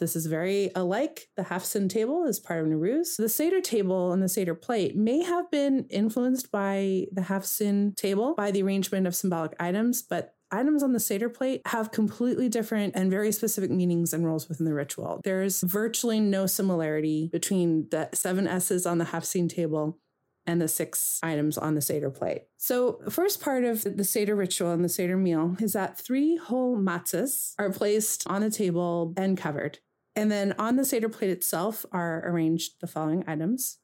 This 0.00 0.16
is 0.16 0.26
very 0.26 0.70
alike. 0.74 1.28
The 1.36 1.44
Haft-Seen 1.44 1.88
table 1.88 2.24
is 2.24 2.40
part 2.40 2.60
of 2.60 2.66
Nowruz. 2.66 3.16
The 3.16 3.28
Seder 3.28 3.60
table 3.60 4.12
and 4.12 4.22
the 4.22 4.28
Seder 4.28 4.54
plate 4.54 4.96
may 4.96 5.22
have 5.22 5.50
been 5.50 5.86
influenced 5.90 6.50
by 6.50 7.06
the 7.12 7.22
Haft-Seen 7.22 7.94
table 7.96 8.34
by 8.34 8.50
the 8.50 8.62
arrangement 8.62 9.06
of 9.06 9.14
symbolic 9.14 9.54
items, 9.60 10.02
but 10.02 10.34
items 10.50 10.82
on 10.82 10.92
the 10.92 11.00
Seder 11.00 11.28
plate 11.28 11.62
have 11.66 11.92
completely 11.92 12.48
different 12.48 12.94
and 12.96 13.10
very 13.10 13.30
specific 13.30 13.70
meanings 13.70 14.12
and 14.12 14.26
roles 14.26 14.48
within 14.48 14.66
the 14.66 14.74
ritual. 14.74 15.20
There's 15.22 15.60
virtually 15.60 16.18
no 16.18 16.46
similarity 16.46 17.28
between 17.30 17.88
the 17.90 18.08
seven 18.14 18.48
S's 18.48 18.86
on 18.86 18.98
the 18.98 19.04
Haft-Seen 19.04 19.48
table 19.48 19.98
and 20.46 20.60
the 20.60 20.68
six 20.68 21.20
items 21.22 21.58
on 21.58 21.74
the 21.74 21.82
Seder 21.82 22.10
plate. 22.10 22.42
So, 22.56 23.00
first 23.08 23.40
part 23.40 23.64
of 23.64 23.84
the 23.96 24.04
Seder 24.04 24.34
ritual 24.34 24.72
and 24.72 24.84
the 24.84 24.88
Seder 24.88 25.16
meal 25.16 25.56
is 25.60 25.74
that 25.74 25.98
three 25.98 26.36
whole 26.36 26.76
matzahs 26.76 27.54
are 27.58 27.70
placed 27.70 28.26
on 28.26 28.40
the 28.40 28.50
table 28.50 29.12
and 29.16 29.36
covered. 29.36 29.78
And 30.16 30.30
then 30.30 30.54
on 30.58 30.76
the 30.76 30.84
Seder 30.84 31.08
plate 31.08 31.30
itself 31.30 31.86
are 31.92 32.28
arranged 32.28 32.80
the 32.80 32.86
following 32.86 33.24
items. 33.26 33.78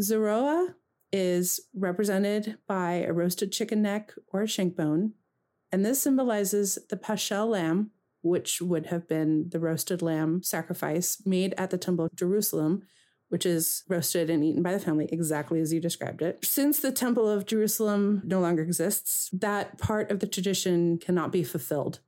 Zeroa 0.00 0.74
is 1.12 1.60
represented 1.74 2.58
by 2.66 3.04
a 3.06 3.12
roasted 3.12 3.52
chicken 3.52 3.82
neck 3.82 4.12
or 4.28 4.42
a 4.42 4.48
shank 4.48 4.76
bone. 4.76 5.12
And 5.70 5.84
this 5.84 6.02
symbolizes 6.02 6.78
the 6.90 6.96
Paschal 6.96 7.46
lamb, 7.48 7.90
which 8.22 8.60
would 8.60 8.86
have 8.86 9.06
been 9.08 9.48
the 9.50 9.60
roasted 9.60 10.02
lamb 10.02 10.42
sacrifice 10.42 11.22
made 11.24 11.54
at 11.58 11.70
the 11.70 11.78
Temple 11.78 12.06
of 12.06 12.16
Jerusalem, 12.16 12.82
which 13.28 13.46
is 13.46 13.82
roasted 13.88 14.28
and 14.30 14.44
eaten 14.44 14.62
by 14.62 14.72
the 14.72 14.80
family 14.80 15.08
exactly 15.10 15.60
as 15.60 15.72
you 15.72 15.80
described 15.80 16.22
it. 16.22 16.44
Since 16.44 16.80
the 16.80 16.92
Temple 16.92 17.28
of 17.28 17.46
Jerusalem 17.46 18.22
no 18.24 18.40
longer 18.40 18.62
exists, 18.62 19.30
that 19.32 19.78
part 19.78 20.10
of 20.10 20.20
the 20.20 20.26
tradition 20.26 20.98
cannot 20.98 21.32
be 21.32 21.42
fulfilled. 21.42 22.00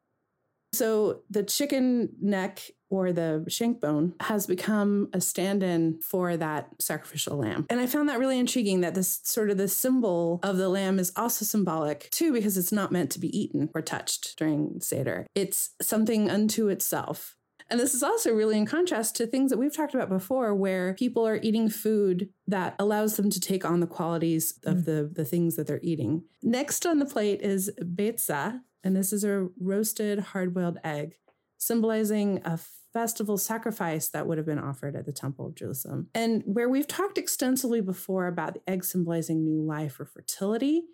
So 0.75 1.23
the 1.30 1.42
chicken 1.42 2.11
neck 2.20 2.70
or 2.91 3.12
the 3.12 3.45
shank 3.49 3.81
bone 3.81 4.14
has 4.21 4.47
become 4.47 5.09
a 5.12 5.21
stand-in 5.21 6.00
for 6.00 6.37
that 6.37 6.69
sacrificial 6.81 7.37
lamb. 7.37 7.67
And 7.71 7.81
I 7.81 7.87
found 7.87 8.09
that 8.09 8.19
really 8.19 8.38
intriguing 8.38 8.81
that 8.83 8.95
this 8.95 9.21
sort 9.25 9.50
of 9.50 9.57
the 9.57 9.69
symbol 9.69 10.41
of 10.43 10.57
the 10.57 10.69
lamb 10.69 10.99
is 10.99 11.12
also 11.17 11.45
symbolic 11.45 12.09
too 12.11 12.33
because 12.33 12.57
it's 12.57 12.73
not 12.73 12.93
meant 12.93 13.11
to 13.12 13.21
be 13.21 13.37
eaten 13.37 13.71
or 13.75 13.83
touched 13.83 14.37
during 14.38 14.81
Seder. 14.81 15.26
It's 15.35 15.71
something 15.81 16.31
unto 16.31 16.69
itself. 16.69 17.37
And 17.71 17.81
this 17.81 17.95
is 17.95 18.03
also 18.03 18.33
really 18.33 18.59
in 18.59 18.67
contrast 18.67 19.17
to 19.17 19.26
things 19.26 19.50
that 19.50 19.59
we've 19.59 19.75
talked 19.75 19.95
about 19.95 20.11
before, 20.11 20.55
where 20.55 20.95
people 20.95 21.26
are 21.26 21.41
eating 21.43 21.71
food 21.71 22.29
that 22.47 22.75
allows 22.79 23.17
them 23.17 23.31
to 23.31 23.41
take 23.41 23.64
on 23.64 23.81
the 23.81 23.87
qualities 23.87 24.61
of 24.64 24.79
mm. 24.79 24.85
the, 24.85 25.11
the 25.12 25.25
things 25.25 25.57
that 25.57 25.67
they're 25.67 25.81
eating. 25.83 26.25
Next 26.43 26.85
on 26.85 26.99
the 26.99 27.07
plate 27.07 27.41
is 27.41 27.71
betza, 27.81 28.61
and 28.83 28.95
this 28.95 29.14
is 29.14 29.25
a 29.25 29.49
roasted 29.59 30.19
hard 30.19 30.53
boiled 30.53 30.79
egg, 30.85 31.17
symbolizing 31.66 32.40
a 32.44 32.59
festival 32.92 33.37
sacrifice 33.37 34.09
that 34.09 34.26
would 34.26 34.38
have 34.38 34.47
been 34.47 34.59
offered 34.59 34.94
at 34.94 35.04
the 35.04 35.12
Temple 35.12 35.47
of 35.47 35.54
Jerusalem. 35.54 36.09
And 36.14 36.42
where 36.47 36.68
we've 36.68 36.87
talked 36.87 37.18
extensively 37.18 37.80
before 37.80 38.26
about 38.26 38.54
the 38.54 38.71
egg 38.71 38.85
symbolizing 38.85 39.44
new 39.44 39.62
life 39.62 39.99
or 39.99 40.04
fertility, 40.04 40.85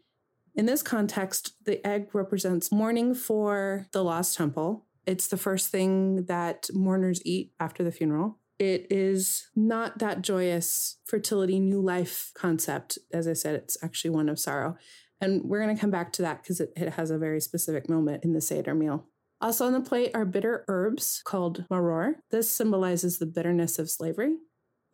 in 0.54 0.66
this 0.66 0.82
context, 0.82 1.54
the 1.64 1.84
egg 1.86 2.08
represents 2.12 2.72
mourning 2.72 3.14
for 3.14 3.86
the 3.92 4.02
lost 4.02 4.36
temple. 4.36 4.86
It's 5.06 5.28
the 5.28 5.36
first 5.36 5.68
thing 5.68 6.24
that 6.24 6.68
mourners 6.72 7.20
eat 7.24 7.52
after 7.60 7.84
the 7.84 7.92
funeral. 7.92 8.38
It 8.58 8.86
is 8.90 9.48
not 9.56 9.98
that 9.98 10.22
joyous 10.22 10.98
fertility, 11.06 11.60
new 11.60 11.80
life 11.80 12.32
concept. 12.34 12.98
As 13.12 13.26
I 13.26 13.32
said, 13.32 13.54
it's 13.54 13.76
actually 13.82 14.10
one 14.10 14.28
of 14.28 14.38
sorrow. 14.38 14.76
And 15.20 15.44
we're 15.44 15.62
going 15.62 15.74
to 15.74 15.80
come 15.80 15.90
back 15.90 16.12
to 16.14 16.22
that 16.22 16.42
because 16.42 16.60
it, 16.60 16.72
it 16.76 16.94
has 16.94 17.10
a 17.10 17.18
very 17.18 17.40
specific 17.40 17.88
moment 17.88 18.24
in 18.24 18.32
the 18.32 18.40
Seder 18.40 18.74
meal. 18.74 19.06
Also 19.40 19.66
on 19.66 19.72
the 19.72 19.80
plate 19.80 20.10
are 20.14 20.24
bitter 20.24 20.64
herbs 20.68 21.22
called 21.24 21.64
maror. 21.70 22.16
This 22.30 22.50
symbolizes 22.52 23.18
the 23.18 23.26
bitterness 23.26 23.78
of 23.78 23.90
slavery. 23.90 24.36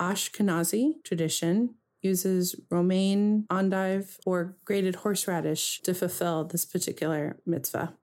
Ashkenazi 0.00 1.02
tradition 1.04 1.74
uses 2.02 2.54
romaine, 2.70 3.46
endive, 3.50 4.18
or 4.24 4.56
grated 4.64 4.96
horseradish 4.96 5.80
to 5.82 5.94
fulfill 5.94 6.44
this 6.44 6.64
particular 6.64 7.38
mitzvah. 7.44 7.94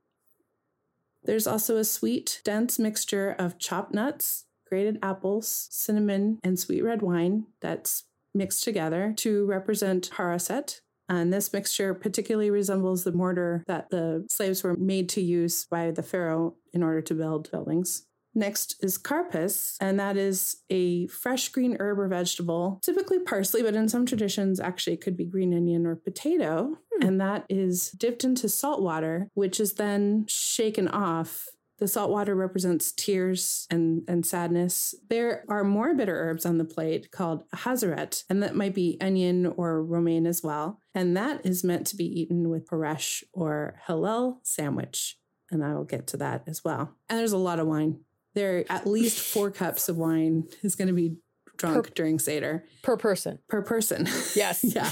There's 1.23 1.47
also 1.47 1.77
a 1.77 1.85
sweet, 1.85 2.41
dense 2.43 2.77
mixture 2.77 3.33
of 3.39 3.57
chopped 3.57 3.93
nuts, 3.93 4.45
grated 4.67 4.99
apples, 5.01 5.67
cinnamon, 5.71 6.39
and 6.43 6.59
sweet 6.59 6.83
red 6.83 7.01
wine 7.01 7.45
that's 7.61 8.03
mixed 8.33 8.63
together 8.63 9.13
to 9.17 9.45
represent 9.45 10.09
haroset, 10.15 10.81
and 11.09 11.31
this 11.31 11.53
mixture 11.53 11.93
particularly 11.93 12.49
resembles 12.49 13.03
the 13.03 13.11
mortar 13.11 13.63
that 13.67 13.89
the 13.89 14.25
slaves 14.29 14.63
were 14.63 14.75
made 14.75 15.09
to 15.09 15.21
use 15.21 15.65
by 15.65 15.91
the 15.91 16.03
pharaoh 16.03 16.55
in 16.73 16.83
order 16.83 17.01
to 17.01 17.13
build 17.13 17.51
buildings. 17.51 18.05
Next 18.35 18.83
is 18.83 18.97
karpas, 18.97 19.77
and 19.79 19.99
that 19.99 20.17
is 20.17 20.57
a 20.69 21.05
fresh 21.07 21.49
green 21.49 21.77
herb 21.79 21.99
or 21.99 22.07
vegetable, 22.07 22.79
typically 22.83 23.19
parsley, 23.19 23.61
but 23.61 23.75
in 23.75 23.87
some 23.87 24.05
traditions, 24.05 24.59
actually, 24.59 24.93
it 24.93 25.01
could 25.01 25.15
be 25.15 25.25
green 25.25 25.53
onion 25.53 25.85
or 25.85 25.95
potato. 25.95 26.75
Hmm. 26.95 27.07
And 27.07 27.21
that 27.21 27.45
is 27.47 27.91
dipped 27.91 28.23
into 28.23 28.49
salt 28.49 28.81
water, 28.81 29.29
which 29.35 29.59
is 29.59 29.73
then 29.73 30.25
shaken 30.27 30.87
off 30.87 31.47
the 31.83 31.87
salt 31.89 32.09
water 32.09 32.33
represents 32.33 32.93
tears 32.93 33.67
and, 33.69 34.03
and 34.07 34.25
sadness. 34.25 34.95
There 35.09 35.43
are 35.49 35.65
more 35.65 35.93
bitter 35.93 36.15
herbs 36.15 36.45
on 36.45 36.57
the 36.57 36.63
plate 36.63 37.11
called 37.11 37.43
hazaret, 37.51 38.23
and 38.29 38.41
that 38.41 38.55
might 38.55 38.73
be 38.73 38.97
onion 39.01 39.47
or 39.57 39.83
romaine 39.83 40.25
as 40.25 40.41
well. 40.41 40.79
And 40.95 41.17
that 41.17 41.45
is 41.45 41.61
meant 41.61 41.85
to 41.87 41.97
be 41.97 42.05
eaten 42.05 42.49
with 42.49 42.67
paresh 42.67 43.21
or 43.33 43.75
hallel 43.85 44.37
sandwich. 44.43 45.17
And 45.51 45.61
I 45.61 45.75
will 45.75 45.83
get 45.83 46.07
to 46.07 46.17
that 46.17 46.43
as 46.47 46.63
well. 46.63 46.95
And 47.09 47.19
there's 47.19 47.33
a 47.33 47.37
lot 47.37 47.59
of 47.59 47.67
wine. 47.67 47.99
There 48.33 48.59
are 48.59 48.65
at 48.69 48.87
least 48.87 49.19
four 49.19 49.51
cups 49.61 49.89
of 49.89 49.97
wine 49.97 50.47
is 50.61 50.75
going 50.75 50.87
to 50.87 50.93
be 50.93 51.17
drunk 51.57 51.87
per, 51.87 51.93
during 51.95 52.17
Seder. 52.17 52.63
Per 52.81 52.95
person. 52.95 53.39
Per 53.49 53.61
person. 53.61 54.07
Yes. 54.35 54.63
yeah. 54.63 54.89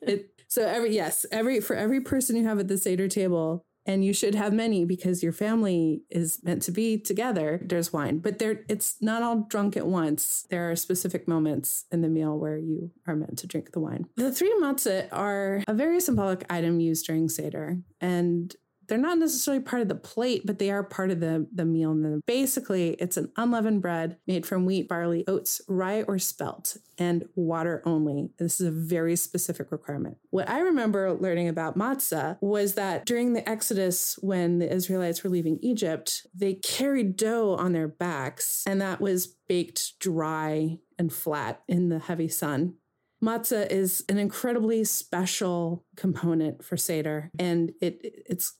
It, 0.00 0.30
so 0.48 0.66
every 0.66 0.94
yes, 0.94 1.26
every 1.30 1.60
for 1.60 1.76
every 1.76 2.00
person 2.00 2.34
you 2.34 2.46
have 2.46 2.58
at 2.58 2.66
the 2.66 2.78
Seder 2.78 3.08
table, 3.08 3.66
and 3.90 4.04
you 4.04 4.12
should 4.12 4.34
have 4.34 4.52
many 4.52 4.84
because 4.84 5.22
your 5.22 5.32
family 5.32 6.02
is 6.10 6.38
meant 6.44 6.62
to 6.62 6.72
be 6.72 6.98
together. 6.98 7.60
There's 7.62 7.92
wine 7.92 8.18
but 8.18 8.38
there 8.38 8.64
it's 8.68 8.96
not 9.00 9.22
all 9.22 9.46
drunk 9.48 9.76
at 9.76 9.86
once. 9.86 10.46
There 10.50 10.70
are 10.70 10.76
specific 10.76 11.26
moments 11.26 11.84
in 11.90 12.00
the 12.00 12.08
meal 12.08 12.38
where 12.38 12.56
you 12.56 12.90
are 13.06 13.16
meant 13.16 13.38
to 13.38 13.46
drink 13.46 13.72
the 13.72 13.80
wine. 13.80 14.06
The 14.16 14.32
three 14.32 14.54
matzah 14.60 15.08
are 15.12 15.62
a 15.66 15.74
very 15.74 16.00
symbolic 16.00 16.44
item 16.50 16.80
used 16.80 17.06
during 17.06 17.28
seder 17.28 17.78
and 18.00 18.54
they're 18.90 18.98
not 18.98 19.18
necessarily 19.18 19.62
part 19.62 19.82
of 19.82 19.88
the 19.88 19.94
plate, 19.94 20.42
but 20.44 20.58
they 20.58 20.68
are 20.70 20.82
part 20.82 21.12
of 21.12 21.20
the, 21.20 21.46
the 21.54 21.64
meal. 21.64 21.92
And 21.92 22.20
basically, 22.26 22.90
it's 22.94 23.16
an 23.16 23.30
unleavened 23.36 23.80
bread 23.82 24.16
made 24.26 24.44
from 24.44 24.66
wheat, 24.66 24.88
barley, 24.88 25.24
oats, 25.28 25.60
rye, 25.68 26.02
or 26.02 26.18
spelt, 26.18 26.76
and 26.98 27.28
water 27.36 27.82
only. 27.86 28.30
This 28.38 28.60
is 28.60 28.66
a 28.66 28.72
very 28.72 29.14
specific 29.14 29.70
requirement. 29.70 30.18
What 30.30 30.50
I 30.50 30.58
remember 30.58 31.12
learning 31.12 31.46
about 31.46 31.78
matzah 31.78 32.36
was 32.40 32.74
that 32.74 33.06
during 33.06 33.32
the 33.32 33.48
Exodus, 33.48 34.18
when 34.22 34.58
the 34.58 34.70
Israelites 34.70 35.22
were 35.22 35.30
leaving 35.30 35.60
Egypt, 35.62 36.26
they 36.34 36.54
carried 36.54 37.16
dough 37.16 37.54
on 37.54 37.72
their 37.72 37.88
backs, 37.88 38.64
and 38.66 38.80
that 38.80 39.00
was 39.00 39.28
baked 39.48 40.00
dry 40.00 40.78
and 40.98 41.12
flat 41.12 41.62
in 41.68 41.90
the 41.90 42.00
heavy 42.00 42.28
sun. 42.28 42.74
Matzah 43.22 43.70
is 43.70 44.04
an 44.08 44.18
incredibly 44.18 44.82
special 44.82 45.84
component 45.94 46.64
for 46.64 46.76
Seder, 46.76 47.30
and 47.38 47.72
it 47.80 48.00
it's 48.02 48.54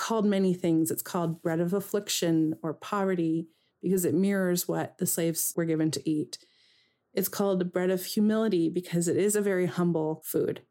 called 0.00 0.24
many 0.24 0.54
things. 0.54 0.90
It's 0.90 1.02
called 1.02 1.42
bread 1.42 1.60
of 1.60 1.74
affliction 1.74 2.54
or 2.62 2.72
poverty 2.72 3.48
because 3.82 4.06
it 4.06 4.14
mirrors 4.14 4.66
what 4.66 4.96
the 4.96 5.06
slaves 5.06 5.52
were 5.54 5.66
given 5.66 5.90
to 5.90 6.10
eat. 6.10 6.38
It's 7.12 7.28
called 7.28 7.70
bread 7.70 7.90
of 7.90 8.04
humility 8.04 8.70
because 8.70 9.08
it 9.08 9.18
is 9.18 9.36
a 9.36 9.42
very 9.42 9.66
humble 9.66 10.22
food. 10.24 10.62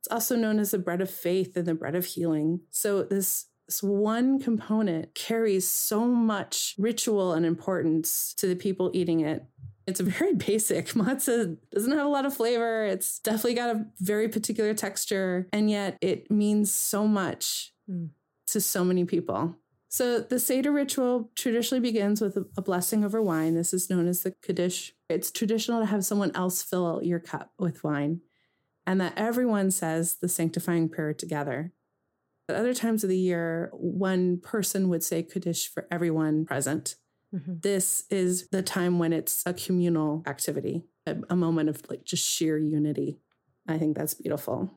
It's 0.00 0.12
also 0.12 0.36
known 0.36 0.58
as 0.58 0.72
the 0.72 0.78
bread 0.78 1.00
of 1.00 1.10
faith 1.10 1.56
and 1.56 1.66
the 1.66 1.74
bread 1.74 1.94
of 1.94 2.04
healing. 2.04 2.60
So 2.70 3.02
this 3.02 3.46
this 3.66 3.82
one 3.82 4.38
component 4.38 5.12
carries 5.16 5.68
so 5.68 6.04
much 6.04 6.76
ritual 6.78 7.32
and 7.32 7.44
importance 7.44 8.32
to 8.34 8.46
the 8.46 8.54
people 8.54 8.92
eating 8.94 9.20
it. 9.20 9.44
It's 9.88 9.98
a 9.98 10.04
very 10.04 10.34
basic. 10.50 10.88
Matzah 10.88 11.56
doesn't 11.72 11.90
have 11.92 12.06
a 12.06 12.10
lot 12.10 12.26
of 12.26 12.34
flavor. 12.34 12.84
It's 12.84 13.18
definitely 13.20 13.54
got 13.54 13.74
a 13.74 13.86
very 13.98 14.28
particular 14.28 14.72
texture, 14.74 15.48
and 15.52 15.68
yet 15.68 15.96
it 16.00 16.30
means 16.30 16.72
so 16.72 17.08
much. 17.08 17.72
Mm 17.90 18.10
to 18.48 18.60
so 18.60 18.84
many 18.84 19.04
people. 19.04 19.56
So 19.88 20.20
the 20.20 20.38
Seder 20.38 20.72
ritual 20.72 21.30
traditionally 21.36 21.80
begins 21.80 22.20
with 22.20 22.36
a 22.56 22.62
blessing 22.62 23.04
over 23.04 23.22
wine. 23.22 23.54
This 23.54 23.72
is 23.72 23.88
known 23.88 24.08
as 24.08 24.22
the 24.22 24.34
Kaddish. 24.42 24.94
It's 25.08 25.30
traditional 25.30 25.80
to 25.80 25.86
have 25.86 26.04
someone 26.04 26.32
else 26.34 26.62
fill 26.62 27.00
your 27.02 27.20
cup 27.20 27.52
with 27.58 27.84
wine 27.84 28.20
and 28.86 29.00
that 29.00 29.14
everyone 29.16 29.70
says 29.70 30.16
the 30.20 30.28
sanctifying 30.28 30.88
prayer 30.88 31.12
together. 31.12 31.72
At 32.48 32.56
other 32.56 32.74
times 32.74 33.02
of 33.02 33.10
the 33.10 33.18
year, 33.18 33.70
one 33.72 34.38
person 34.38 34.88
would 34.88 35.02
say 35.02 35.22
Kaddish 35.22 35.68
for 35.72 35.86
everyone 35.90 36.44
present. 36.44 36.94
Mm-hmm. 37.34 37.54
This 37.62 38.04
is 38.08 38.48
the 38.50 38.62
time 38.62 38.98
when 39.00 39.12
it's 39.12 39.42
a 39.44 39.52
communal 39.52 40.22
activity, 40.26 40.84
a, 41.06 41.16
a 41.28 41.36
moment 41.36 41.68
of 41.68 41.82
like 41.90 42.04
just 42.04 42.24
sheer 42.24 42.56
unity. 42.56 43.18
I 43.66 43.78
think 43.78 43.96
that's 43.96 44.14
beautiful. 44.14 44.72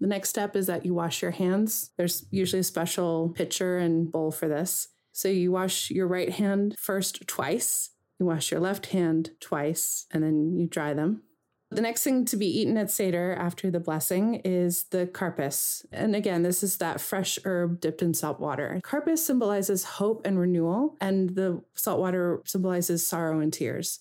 The 0.00 0.06
next 0.06 0.28
step 0.28 0.54
is 0.54 0.66
that 0.66 0.84
you 0.86 0.94
wash 0.94 1.22
your 1.22 1.32
hands. 1.32 1.90
There's 1.96 2.26
usually 2.30 2.60
a 2.60 2.64
special 2.64 3.30
pitcher 3.30 3.78
and 3.78 4.10
bowl 4.10 4.30
for 4.30 4.48
this. 4.48 4.88
So 5.12 5.28
you 5.28 5.50
wash 5.50 5.90
your 5.90 6.06
right 6.06 6.30
hand 6.30 6.76
first 6.78 7.26
twice, 7.26 7.90
you 8.20 8.26
wash 8.26 8.50
your 8.52 8.60
left 8.60 8.86
hand 8.86 9.30
twice, 9.40 10.06
and 10.12 10.22
then 10.22 10.56
you 10.56 10.66
dry 10.66 10.94
them. 10.94 11.22
The 11.70 11.82
next 11.82 12.02
thing 12.02 12.24
to 12.26 12.36
be 12.36 12.46
eaten 12.46 12.78
at 12.78 12.90
Seder 12.90 13.34
after 13.34 13.70
the 13.70 13.80
blessing 13.80 14.36
is 14.36 14.84
the 14.84 15.06
karpas. 15.06 15.84
And 15.92 16.16
again, 16.16 16.42
this 16.42 16.62
is 16.62 16.78
that 16.78 17.00
fresh 17.00 17.38
herb 17.44 17.80
dipped 17.80 18.00
in 18.00 18.14
salt 18.14 18.40
water. 18.40 18.80
Karpas 18.82 19.18
symbolizes 19.18 19.84
hope 19.84 20.22
and 20.24 20.38
renewal, 20.38 20.96
and 21.00 21.30
the 21.30 21.62
salt 21.74 22.00
water 22.00 22.40
symbolizes 22.46 23.06
sorrow 23.06 23.40
and 23.40 23.52
tears. 23.52 24.00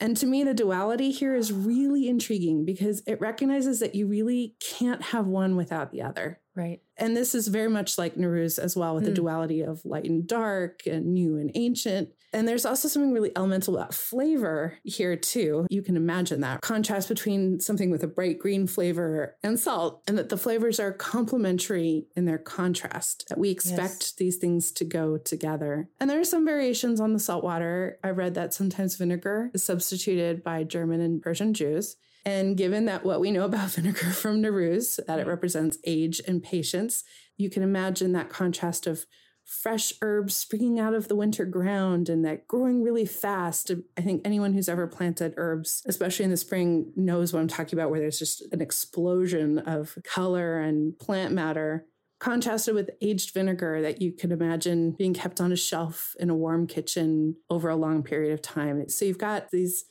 And 0.00 0.16
to 0.18 0.26
me, 0.26 0.44
the 0.44 0.54
duality 0.54 1.10
here 1.10 1.34
is 1.34 1.52
really 1.52 2.08
intriguing 2.08 2.64
because 2.64 3.02
it 3.06 3.20
recognizes 3.20 3.80
that 3.80 3.96
you 3.96 4.06
really 4.06 4.54
can't 4.60 5.02
have 5.02 5.26
one 5.26 5.56
without 5.56 5.90
the 5.90 6.02
other. 6.02 6.40
Right. 6.54 6.80
And 6.96 7.16
this 7.16 7.34
is 7.34 7.48
very 7.48 7.68
much 7.68 7.98
like 7.98 8.14
Nowruz 8.14 8.58
as 8.58 8.76
well, 8.76 8.94
with 8.94 9.04
mm. 9.04 9.08
the 9.08 9.14
duality 9.14 9.62
of 9.62 9.84
light 9.84 10.04
and 10.04 10.26
dark 10.26 10.86
and 10.86 11.14
new 11.14 11.36
and 11.36 11.50
ancient. 11.54 12.10
And 12.32 12.46
there's 12.46 12.66
also 12.66 12.88
something 12.88 13.12
really 13.12 13.32
elemental 13.36 13.76
about 13.76 13.94
flavor 13.94 14.78
here, 14.84 15.16
too. 15.16 15.66
You 15.70 15.82
can 15.82 15.96
imagine 15.96 16.40
that 16.42 16.60
contrast 16.60 17.08
between 17.08 17.60
something 17.60 17.90
with 17.90 18.02
a 18.02 18.08
bright 18.08 18.38
green 18.38 18.66
flavor 18.66 19.36
and 19.42 19.58
salt, 19.58 20.02
and 20.06 20.18
that 20.18 20.28
the 20.28 20.36
flavors 20.36 20.78
are 20.78 20.92
complementary 20.92 22.06
in 22.14 22.26
their 22.26 22.38
contrast, 22.38 23.24
that 23.28 23.38
we 23.38 23.50
expect 23.50 24.00
yes. 24.00 24.12
these 24.18 24.36
things 24.36 24.72
to 24.72 24.84
go 24.84 25.16
together. 25.16 25.88
And 26.00 26.10
there 26.10 26.20
are 26.20 26.24
some 26.24 26.44
variations 26.44 27.00
on 27.00 27.12
the 27.12 27.18
salt 27.18 27.44
water. 27.44 27.98
I 28.04 28.10
read 28.10 28.34
that 28.34 28.54
sometimes 28.54 28.96
vinegar 28.96 29.50
is 29.54 29.64
substituted 29.64 30.42
by 30.44 30.64
German 30.64 31.00
and 31.00 31.22
Persian 31.22 31.54
Jews. 31.54 31.96
And 32.24 32.56
given 32.58 32.84
that 32.86 33.04
what 33.04 33.20
we 33.20 33.30
know 33.30 33.44
about 33.44 33.70
vinegar 33.74 34.10
from 34.10 34.42
Nowruz, 34.42 35.00
that 35.06 35.18
it 35.18 35.26
represents 35.26 35.78
age 35.86 36.20
and 36.26 36.42
patience, 36.42 37.04
you 37.38 37.48
can 37.48 37.62
imagine 37.62 38.12
that 38.12 38.28
contrast 38.28 38.86
of 38.86 39.06
fresh 39.48 39.94
herbs 40.02 40.36
springing 40.36 40.78
out 40.78 40.92
of 40.92 41.08
the 41.08 41.16
winter 41.16 41.46
ground 41.46 42.10
and 42.10 42.22
that 42.22 42.46
growing 42.46 42.82
really 42.82 43.06
fast. 43.06 43.70
I 43.96 44.02
think 44.02 44.20
anyone 44.24 44.52
who's 44.52 44.68
ever 44.68 44.86
planted 44.86 45.32
herbs, 45.38 45.82
especially 45.86 46.26
in 46.26 46.30
the 46.30 46.36
spring, 46.36 46.92
knows 46.96 47.32
what 47.32 47.40
I'm 47.40 47.48
talking 47.48 47.78
about, 47.78 47.90
where 47.90 47.98
there's 47.98 48.18
just 48.18 48.42
an 48.52 48.60
explosion 48.60 49.58
of 49.60 49.96
color 50.04 50.60
and 50.60 50.96
plant 50.98 51.32
matter. 51.32 51.86
Contrasted 52.20 52.74
with 52.74 52.90
aged 53.00 53.32
vinegar 53.32 53.80
that 53.80 54.02
you 54.02 54.12
could 54.12 54.32
imagine 54.32 54.90
being 54.90 55.14
kept 55.14 55.40
on 55.40 55.50
a 55.50 55.56
shelf 55.56 56.14
in 56.20 56.28
a 56.28 56.36
warm 56.36 56.66
kitchen 56.66 57.36
over 57.48 57.70
a 57.70 57.76
long 57.76 58.02
period 58.02 58.34
of 58.34 58.42
time. 58.42 58.86
So 58.88 59.06
you've 59.06 59.18
got 59.18 59.50
these 59.50 59.86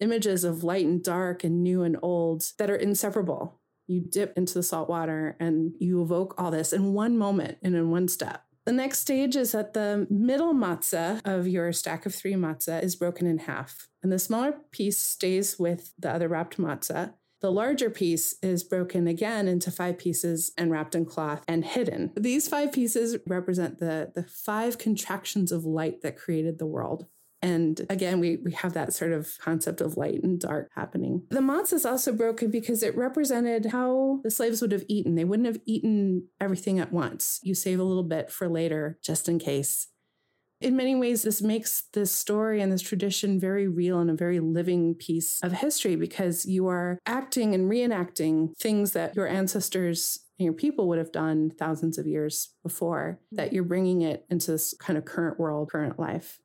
images 0.00 0.42
of 0.42 0.64
light 0.64 0.84
and 0.84 1.02
dark 1.02 1.44
and 1.44 1.62
new 1.62 1.82
and 1.82 1.96
old 2.02 2.44
that 2.58 2.70
are 2.70 2.76
inseparable. 2.76 3.60
You 3.86 4.00
dip 4.00 4.36
into 4.36 4.54
the 4.54 4.64
salt 4.64 4.88
water 4.88 5.36
and 5.38 5.74
you 5.78 6.02
evoke 6.02 6.34
all 6.38 6.50
this 6.50 6.72
in 6.72 6.92
one 6.92 7.16
moment 7.16 7.58
and 7.62 7.76
in 7.76 7.90
one 7.90 8.08
step. 8.08 8.45
The 8.66 8.72
next 8.72 8.98
stage 8.98 9.36
is 9.36 9.52
that 9.52 9.74
the 9.74 10.08
middle 10.10 10.52
matzah 10.52 11.20
of 11.24 11.46
your 11.46 11.72
stack 11.72 12.04
of 12.04 12.12
three 12.12 12.34
matzah 12.34 12.82
is 12.82 12.96
broken 12.96 13.24
in 13.24 13.38
half, 13.38 13.88
and 14.02 14.10
the 14.10 14.18
smaller 14.18 14.56
piece 14.72 14.98
stays 14.98 15.56
with 15.56 15.92
the 15.96 16.10
other 16.10 16.26
wrapped 16.26 16.58
matzah. 16.58 17.14
The 17.40 17.52
larger 17.52 17.90
piece 17.90 18.34
is 18.42 18.64
broken 18.64 19.06
again 19.06 19.46
into 19.46 19.70
five 19.70 19.98
pieces 19.98 20.50
and 20.58 20.72
wrapped 20.72 20.96
in 20.96 21.04
cloth 21.04 21.44
and 21.46 21.64
hidden. 21.64 22.10
These 22.16 22.48
five 22.48 22.72
pieces 22.72 23.16
represent 23.24 23.78
the, 23.78 24.10
the 24.12 24.24
five 24.24 24.78
contractions 24.78 25.52
of 25.52 25.64
light 25.64 26.00
that 26.00 26.16
created 26.16 26.58
the 26.58 26.66
world. 26.66 27.06
And 27.46 27.86
again, 27.88 28.18
we, 28.18 28.38
we 28.44 28.50
have 28.54 28.72
that 28.72 28.92
sort 28.92 29.12
of 29.12 29.38
concept 29.38 29.80
of 29.80 29.96
light 29.96 30.20
and 30.24 30.40
dark 30.40 30.68
happening. 30.74 31.22
The 31.30 31.38
matzah 31.38 31.74
is 31.74 31.86
also 31.86 32.12
broken 32.12 32.50
because 32.50 32.82
it 32.82 32.96
represented 32.96 33.66
how 33.66 34.18
the 34.24 34.32
slaves 34.32 34.60
would 34.60 34.72
have 34.72 34.82
eaten. 34.88 35.14
They 35.14 35.22
wouldn't 35.22 35.46
have 35.46 35.60
eaten 35.64 36.26
everything 36.40 36.80
at 36.80 36.92
once. 36.92 37.38
You 37.44 37.54
save 37.54 37.78
a 37.78 37.84
little 37.84 38.02
bit 38.02 38.32
for 38.32 38.48
later, 38.48 38.98
just 39.00 39.28
in 39.28 39.38
case. 39.38 39.86
In 40.60 40.74
many 40.74 40.96
ways, 40.96 41.22
this 41.22 41.40
makes 41.40 41.84
this 41.92 42.10
story 42.10 42.60
and 42.60 42.72
this 42.72 42.82
tradition 42.82 43.38
very 43.38 43.68
real 43.68 44.00
and 44.00 44.10
a 44.10 44.14
very 44.14 44.40
living 44.40 44.96
piece 44.96 45.38
of 45.40 45.52
history 45.52 45.94
because 45.94 46.46
you 46.46 46.66
are 46.66 46.98
acting 47.06 47.54
and 47.54 47.70
reenacting 47.70 48.56
things 48.56 48.90
that 48.92 49.14
your 49.14 49.28
ancestors 49.28 50.18
and 50.40 50.46
your 50.46 50.54
people 50.54 50.88
would 50.88 50.98
have 50.98 51.12
done 51.12 51.52
thousands 51.56 51.96
of 51.96 52.08
years 52.08 52.54
before, 52.64 53.20
that 53.30 53.52
you're 53.52 53.62
bringing 53.62 54.02
it 54.02 54.24
into 54.30 54.50
this 54.50 54.74
kind 54.80 54.98
of 54.98 55.04
current 55.04 55.38
world, 55.38 55.70
current 55.70 56.00
life. 56.00 56.40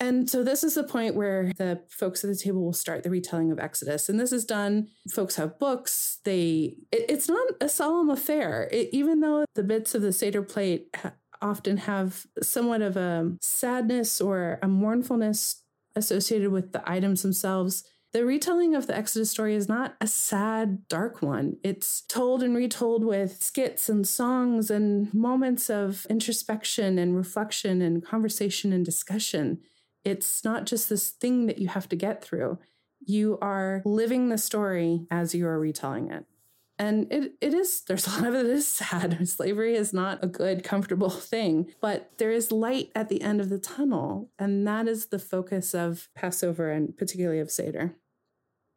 And 0.00 0.28
so 0.28 0.42
this 0.42 0.64
is 0.64 0.74
the 0.74 0.84
point 0.84 1.14
where 1.14 1.52
the 1.56 1.80
folks 1.88 2.24
at 2.24 2.30
the 2.30 2.36
table 2.36 2.62
will 2.62 2.72
start 2.72 3.02
the 3.02 3.10
retelling 3.10 3.52
of 3.52 3.58
Exodus. 3.58 4.08
And 4.08 4.18
this 4.18 4.32
is 4.32 4.44
done, 4.44 4.88
folks 5.10 5.36
have 5.36 5.58
books. 5.58 6.18
They, 6.24 6.76
it, 6.90 7.06
it's 7.08 7.28
not 7.28 7.46
a 7.60 7.68
solemn 7.68 8.10
affair. 8.10 8.68
It, 8.72 8.88
even 8.92 9.20
though 9.20 9.44
the 9.54 9.62
bits 9.62 9.94
of 9.94 10.02
the 10.02 10.12
Seder 10.12 10.42
plate 10.42 10.88
ha- 10.96 11.12
often 11.40 11.76
have 11.76 12.26
somewhat 12.42 12.82
of 12.82 12.96
a 12.96 13.36
sadness 13.40 14.20
or 14.20 14.58
a 14.62 14.68
mournfulness 14.68 15.62
associated 15.94 16.50
with 16.50 16.72
the 16.72 16.82
items 16.90 17.22
themselves, 17.22 17.84
the 18.12 18.24
retelling 18.24 18.76
of 18.76 18.86
the 18.86 18.96
Exodus 18.96 19.32
story 19.32 19.56
is 19.56 19.68
not 19.68 19.96
a 20.00 20.06
sad, 20.06 20.86
dark 20.88 21.20
one. 21.20 21.56
It's 21.64 22.02
told 22.02 22.44
and 22.44 22.54
retold 22.54 23.04
with 23.04 23.42
skits 23.42 23.88
and 23.88 24.06
songs 24.06 24.70
and 24.70 25.12
moments 25.12 25.68
of 25.68 26.06
introspection 26.08 26.96
and 26.96 27.16
reflection 27.16 27.82
and 27.82 28.04
conversation 28.04 28.72
and 28.72 28.84
discussion. 28.84 29.60
It's 30.04 30.44
not 30.44 30.66
just 30.66 30.88
this 30.88 31.10
thing 31.10 31.46
that 31.46 31.58
you 31.58 31.68
have 31.68 31.88
to 31.88 31.96
get 31.96 32.22
through. 32.22 32.58
You 33.04 33.38
are 33.40 33.82
living 33.84 34.28
the 34.28 34.38
story 34.38 35.06
as 35.10 35.34
you 35.34 35.46
are 35.46 35.58
retelling 35.58 36.10
it. 36.10 36.26
And 36.78 37.10
it, 37.12 37.34
it 37.40 37.54
is, 37.54 37.82
there's 37.82 38.06
a 38.06 38.10
lot 38.10 38.26
of 38.26 38.34
it 38.34 38.46
is 38.46 38.66
sad. 38.66 39.28
Slavery 39.28 39.76
is 39.76 39.92
not 39.92 40.22
a 40.22 40.26
good, 40.26 40.64
comfortable 40.64 41.10
thing, 41.10 41.72
but 41.80 42.10
there 42.18 42.32
is 42.32 42.50
light 42.50 42.90
at 42.94 43.08
the 43.08 43.22
end 43.22 43.40
of 43.40 43.48
the 43.48 43.58
tunnel. 43.58 44.30
And 44.38 44.66
that 44.66 44.88
is 44.88 45.06
the 45.06 45.18
focus 45.18 45.74
of 45.74 46.08
Passover 46.14 46.70
and 46.70 46.96
particularly 46.96 47.40
of 47.40 47.50
Seder. 47.50 47.94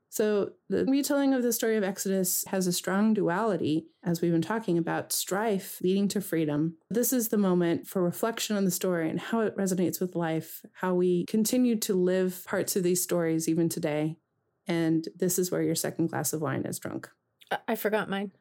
So 0.09 0.51
the 0.69 0.85
retelling 0.85 1.33
of 1.33 1.43
the 1.43 1.51
story 1.51 1.75
of 1.75 1.83
Exodus 1.83 2.45
has 2.47 2.65
a 2.65 2.71
strong 2.71 3.13
duality, 3.13 3.87
as 4.03 4.21
we've 4.21 4.31
been 4.31 4.41
talking 4.41 4.77
about 4.77 5.11
strife 5.11 5.79
leading 5.81 6.07
to 6.09 6.21
freedom. 6.21 6.77
This 6.89 7.11
is 7.11 7.27
the 7.27 7.37
moment 7.37 7.87
for 7.87 8.01
reflection 8.01 8.55
on 8.55 8.65
the 8.65 8.71
story 8.71 9.09
and 9.09 9.19
how 9.19 9.41
it 9.41 9.57
resonates 9.57 9.99
with 9.99 10.15
life, 10.15 10.65
how 10.73 10.93
we 10.93 11.25
continue 11.25 11.75
to 11.79 11.93
live 11.93 12.43
parts 12.45 12.75
of 12.75 12.83
these 12.83 13.03
stories 13.03 13.47
even 13.49 13.69
today. 13.69 14.17
And 14.65 15.07
this 15.15 15.37
is 15.37 15.51
where 15.51 15.61
your 15.61 15.75
second 15.75 16.07
glass 16.07 16.33
of 16.33 16.41
wine 16.41 16.65
is 16.65 16.79
drunk. 16.79 17.09
I 17.67 17.75
forgot 17.75 18.09
mine. 18.09 18.31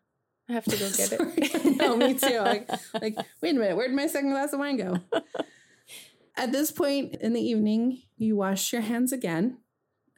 I 0.48 0.52
have 0.52 0.64
to 0.64 0.76
go 0.76 0.88
get 0.90 1.12
it. 1.12 1.76
no, 1.76 1.96
me 1.96 2.14
too. 2.14 2.38
Like, 2.38 2.70
like, 3.00 3.16
wait 3.42 3.56
a 3.56 3.58
minute, 3.58 3.76
where 3.76 3.88
did 3.88 3.96
my 3.96 4.06
second 4.06 4.30
glass 4.30 4.52
of 4.52 4.60
wine 4.60 4.76
go? 4.76 4.98
At 6.36 6.52
this 6.52 6.70
point 6.70 7.16
in 7.16 7.32
the 7.32 7.40
evening, 7.40 8.02
you 8.16 8.36
wash 8.36 8.72
your 8.72 8.82
hands 8.82 9.12
again 9.12 9.58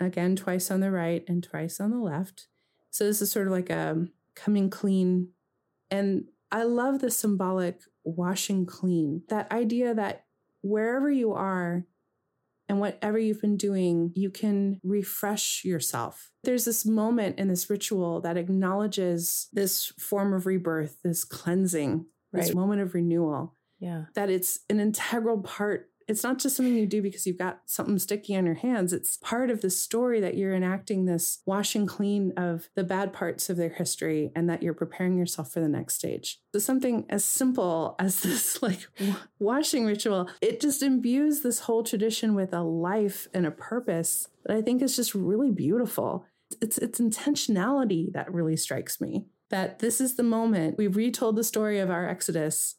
again 0.00 0.36
twice 0.36 0.70
on 0.70 0.80
the 0.80 0.90
right 0.90 1.24
and 1.28 1.42
twice 1.42 1.80
on 1.80 1.90
the 1.90 1.98
left. 1.98 2.48
So 2.90 3.04
this 3.04 3.20
is 3.20 3.30
sort 3.30 3.46
of 3.46 3.52
like 3.52 3.70
a 3.70 4.06
coming 4.34 4.70
clean. 4.70 5.30
And 5.90 6.26
I 6.50 6.62
love 6.62 7.00
the 7.00 7.10
symbolic 7.10 7.80
washing 8.04 8.66
clean. 8.66 9.22
That 9.28 9.50
idea 9.52 9.94
that 9.94 10.24
wherever 10.62 11.10
you 11.10 11.32
are 11.32 11.84
and 12.68 12.80
whatever 12.80 13.18
you've 13.18 13.40
been 13.40 13.56
doing, 13.56 14.12
you 14.14 14.30
can 14.30 14.80
refresh 14.82 15.64
yourself. 15.64 16.30
There's 16.44 16.64
this 16.64 16.84
moment 16.84 17.38
in 17.38 17.48
this 17.48 17.70
ritual 17.70 18.20
that 18.20 18.36
acknowledges 18.36 19.48
this 19.52 19.86
form 19.98 20.34
of 20.34 20.46
rebirth, 20.46 20.98
this 21.02 21.24
cleansing, 21.24 22.06
right. 22.32 22.42
this 22.42 22.54
moment 22.54 22.82
of 22.82 22.94
renewal. 22.94 23.54
Yeah. 23.78 24.04
That 24.14 24.28
it's 24.28 24.60
an 24.68 24.80
integral 24.80 25.38
part 25.38 25.88
it's 26.08 26.24
not 26.24 26.38
just 26.38 26.56
something 26.56 26.74
you 26.74 26.86
do 26.86 27.02
because 27.02 27.26
you've 27.26 27.38
got 27.38 27.60
something 27.66 27.98
sticky 27.98 28.34
on 28.34 28.46
your 28.46 28.54
hands. 28.54 28.94
It's 28.94 29.18
part 29.18 29.50
of 29.50 29.60
the 29.60 29.68
story 29.68 30.20
that 30.20 30.36
you're 30.36 30.54
enacting 30.54 31.04
this 31.04 31.42
washing 31.44 31.86
clean 31.86 32.32
of 32.36 32.70
the 32.74 32.82
bad 32.82 33.12
parts 33.12 33.50
of 33.50 33.58
their 33.58 33.68
history 33.68 34.32
and 34.34 34.48
that 34.48 34.62
you're 34.62 34.72
preparing 34.72 35.18
yourself 35.18 35.52
for 35.52 35.60
the 35.60 35.68
next 35.68 35.96
stage. 35.96 36.40
So 36.54 36.60
something 36.60 37.04
as 37.10 37.24
simple 37.24 37.94
as 37.98 38.20
this 38.20 38.62
like 38.62 38.88
washing 39.38 39.84
ritual, 39.84 40.30
it 40.40 40.60
just 40.60 40.82
imbues 40.82 41.42
this 41.42 41.60
whole 41.60 41.84
tradition 41.84 42.34
with 42.34 42.54
a 42.54 42.62
life 42.62 43.28
and 43.34 43.44
a 43.44 43.50
purpose 43.50 44.28
that 44.46 44.56
I 44.56 44.62
think 44.62 44.80
is 44.80 44.96
just 44.96 45.14
really 45.14 45.50
beautiful. 45.50 46.24
It's 46.62 46.78
it's 46.78 46.98
intentionality 46.98 48.10
that 48.14 48.32
really 48.32 48.56
strikes 48.56 48.98
me. 48.98 49.26
That 49.50 49.78
this 49.78 50.00
is 50.00 50.16
the 50.16 50.22
moment 50.22 50.78
we've 50.78 50.96
retold 50.96 51.36
the 51.36 51.44
story 51.44 51.78
of 51.78 51.90
our 51.90 52.08
Exodus 52.08 52.76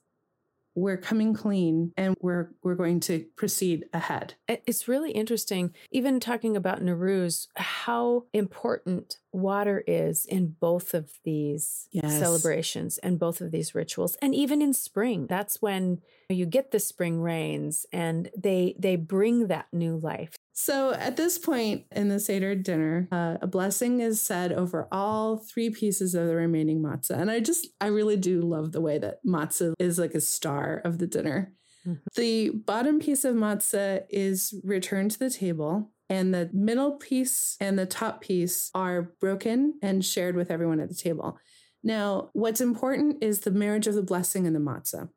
we're 0.75 0.97
coming 0.97 1.34
clean 1.34 1.91
and 1.97 2.15
we're 2.21 2.51
we're 2.63 2.75
going 2.75 2.99
to 3.01 3.25
proceed 3.36 3.86
ahead. 3.93 4.36
It's 4.47 4.88
really 4.88 5.12
interesting, 5.12 5.73
even 5.91 6.19
talking 6.19 6.55
about 6.55 6.82
Nowruz, 6.82 7.47
how 7.55 8.25
important 8.34 9.17
water 9.32 9.84
is 9.86 10.25
in 10.25 10.55
both 10.60 10.93
of 10.93 11.12
these 11.23 11.88
yes. 11.91 12.17
celebrations 12.17 12.97
and 12.99 13.19
both 13.19 13.41
of 13.41 13.51
these 13.51 13.75
rituals 13.75 14.17
and 14.21 14.34
even 14.34 14.62
in 14.62 14.73
spring 14.73 15.27
that's 15.27 15.62
when 15.62 16.01
you 16.29 16.45
get 16.45 16.71
the 16.71 16.79
spring 16.79 17.21
rains 17.21 17.86
and 17.91 18.32
they 18.36 18.75
they 18.79 18.95
bring 18.95 19.47
that 19.47 19.67
new 19.71 19.97
life 19.97 20.36
So 20.62 20.91
at 20.91 21.15
this 21.15 21.38
point 21.39 21.86
in 21.89 22.10
the 22.10 22.19
Seder 22.19 22.54
dinner, 22.54 23.08
uh, 23.13 23.38
a 23.41 23.48
blessing 23.48 24.02
is 24.02 24.19
said 24.19 24.52
over 24.52 24.89
all 24.91 25.38
three 25.38 25.69
pieces 25.69 26.13
of 26.13 26.28
the 26.28 26.36
remaining 26.36 26.84
matzah. 26.84 27.17
And 27.17 27.32
I 27.32 27.39
just, 27.39 27.69
I 27.80 27.88
really 27.88 28.17
do 28.17 28.41
love 28.41 28.74
the 28.74 28.82
way 28.82 28.98
that 28.98 29.26
matzah 29.26 29.74
is 29.80 29.98
like 29.98 30.15
a 30.15 30.19
star 30.19 30.82
of 30.84 30.98
the 30.98 31.08
dinner. 31.08 31.54
Mm-hmm. 31.88 32.00
The 32.17 32.50
bottom 32.50 33.00
piece 33.00 33.24
of 33.24 33.36
matzah 33.36 34.04
is 34.10 34.54
returned 34.65 35.12
to 35.12 35.19
the 35.19 35.30
table, 35.30 35.93
and 36.10 36.34
the 36.34 36.50
middle 36.52 36.98
piece 36.98 37.56
and 37.62 37.80
the 37.80 37.86
top 37.86 38.19
piece 38.19 38.69
are 38.76 39.13
broken 39.22 39.76
and 39.82 40.04
shared 40.04 40.36
with 40.36 40.52
everyone 40.52 40.82
at 40.82 40.89
the 40.89 40.93
table. 40.93 41.39
Now, 41.84 42.32
what's 42.34 42.60
important 42.60 43.24
is 43.24 43.39
the 43.39 43.52
marriage 43.52 43.88
of 43.88 43.95
the 43.95 44.04
blessing 44.04 44.45
and 44.45 44.54
the 44.54 44.60
matzah. 44.60 45.08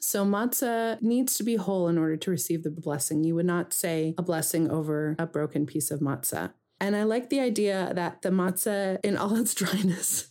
So 0.00 0.24
matzah 0.24 1.00
needs 1.02 1.36
to 1.36 1.44
be 1.44 1.56
whole 1.56 1.86
in 1.86 1.98
order 1.98 2.16
to 2.16 2.30
receive 2.30 2.62
the 2.62 2.70
blessing. 2.70 3.22
You 3.22 3.34
would 3.34 3.46
not 3.46 3.72
say 3.74 4.14
a 4.16 4.22
blessing 4.22 4.70
over 4.70 5.14
a 5.18 5.26
broken 5.26 5.66
piece 5.66 5.90
of 5.90 6.00
matzah. 6.00 6.52
And 6.80 6.96
I 6.96 7.02
like 7.02 7.28
the 7.28 7.40
idea 7.40 7.92
that 7.94 8.22
the 8.22 8.30
matzah, 8.30 8.98
in 9.04 9.18
all 9.18 9.36
its 9.40 9.54
dryness, 9.54 10.28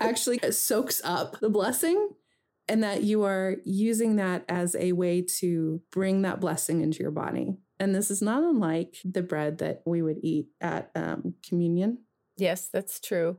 actually 0.00 0.38
soaks 0.50 1.02
up 1.04 1.40
the 1.40 1.50
blessing 1.50 2.10
and 2.68 2.82
that 2.82 3.02
you 3.02 3.24
are 3.24 3.56
using 3.64 4.16
that 4.16 4.44
as 4.48 4.74
a 4.76 4.92
way 4.92 5.22
to 5.40 5.82
bring 5.90 6.22
that 6.22 6.40
blessing 6.40 6.80
into 6.80 7.02
your 7.02 7.10
body. 7.10 7.56
And 7.80 7.94
this 7.94 8.10
is 8.10 8.22
not 8.22 8.44
unlike 8.44 8.96
the 9.04 9.22
bread 9.22 9.58
that 9.58 9.82
we 9.84 10.02
would 10.02 10.18
eat 10.22 10.46
at 10.60 10.90
um, 10.94 11.34
communion. 11.46 11.98
Yes, 12.36 12.68
that's 12.72 13.00
true. 13.00 13.36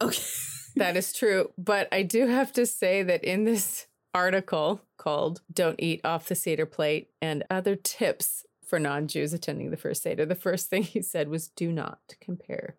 Okay. 0.00 0.22
that 0.76 0.96
is 0.96 1.12
true. 1.12 1.50
But 1.56 1.88
I 1.90 2.02
do 2.02 2.26
have 2.26 2.52
to 2.52 2.66
say 2.66 3.02
that 3.02 3.24
in 3.24 3.44
this 3.44 3.86
article 4.14 4.82
called 5.00 5.40
Don't 5.50 5.82
Eat 5.82 6.02
Off 6.04 6.28
the 6.28 6.34
Seder 6.34 6.66
Plate 6.66 7.08
and 7.22 7.42
Other 7.48 7.74
Tips 7.74 8.44
for 8.64 8.78
Non 8.78 9.08
Jews 9.08 9.32
Attending 9.32 9.70
the 9.70 9.78
First 9.78 10.02
Seder, 10.02 10.26
the 10.26 10.34
first 10.34 10.68
thing 10.68 10.82
he 10.82 11.00
said 11.00 11.28
was 11.28 11.48
do 11.48 11.72
not 11.72 12.00
compare 12.20 12.76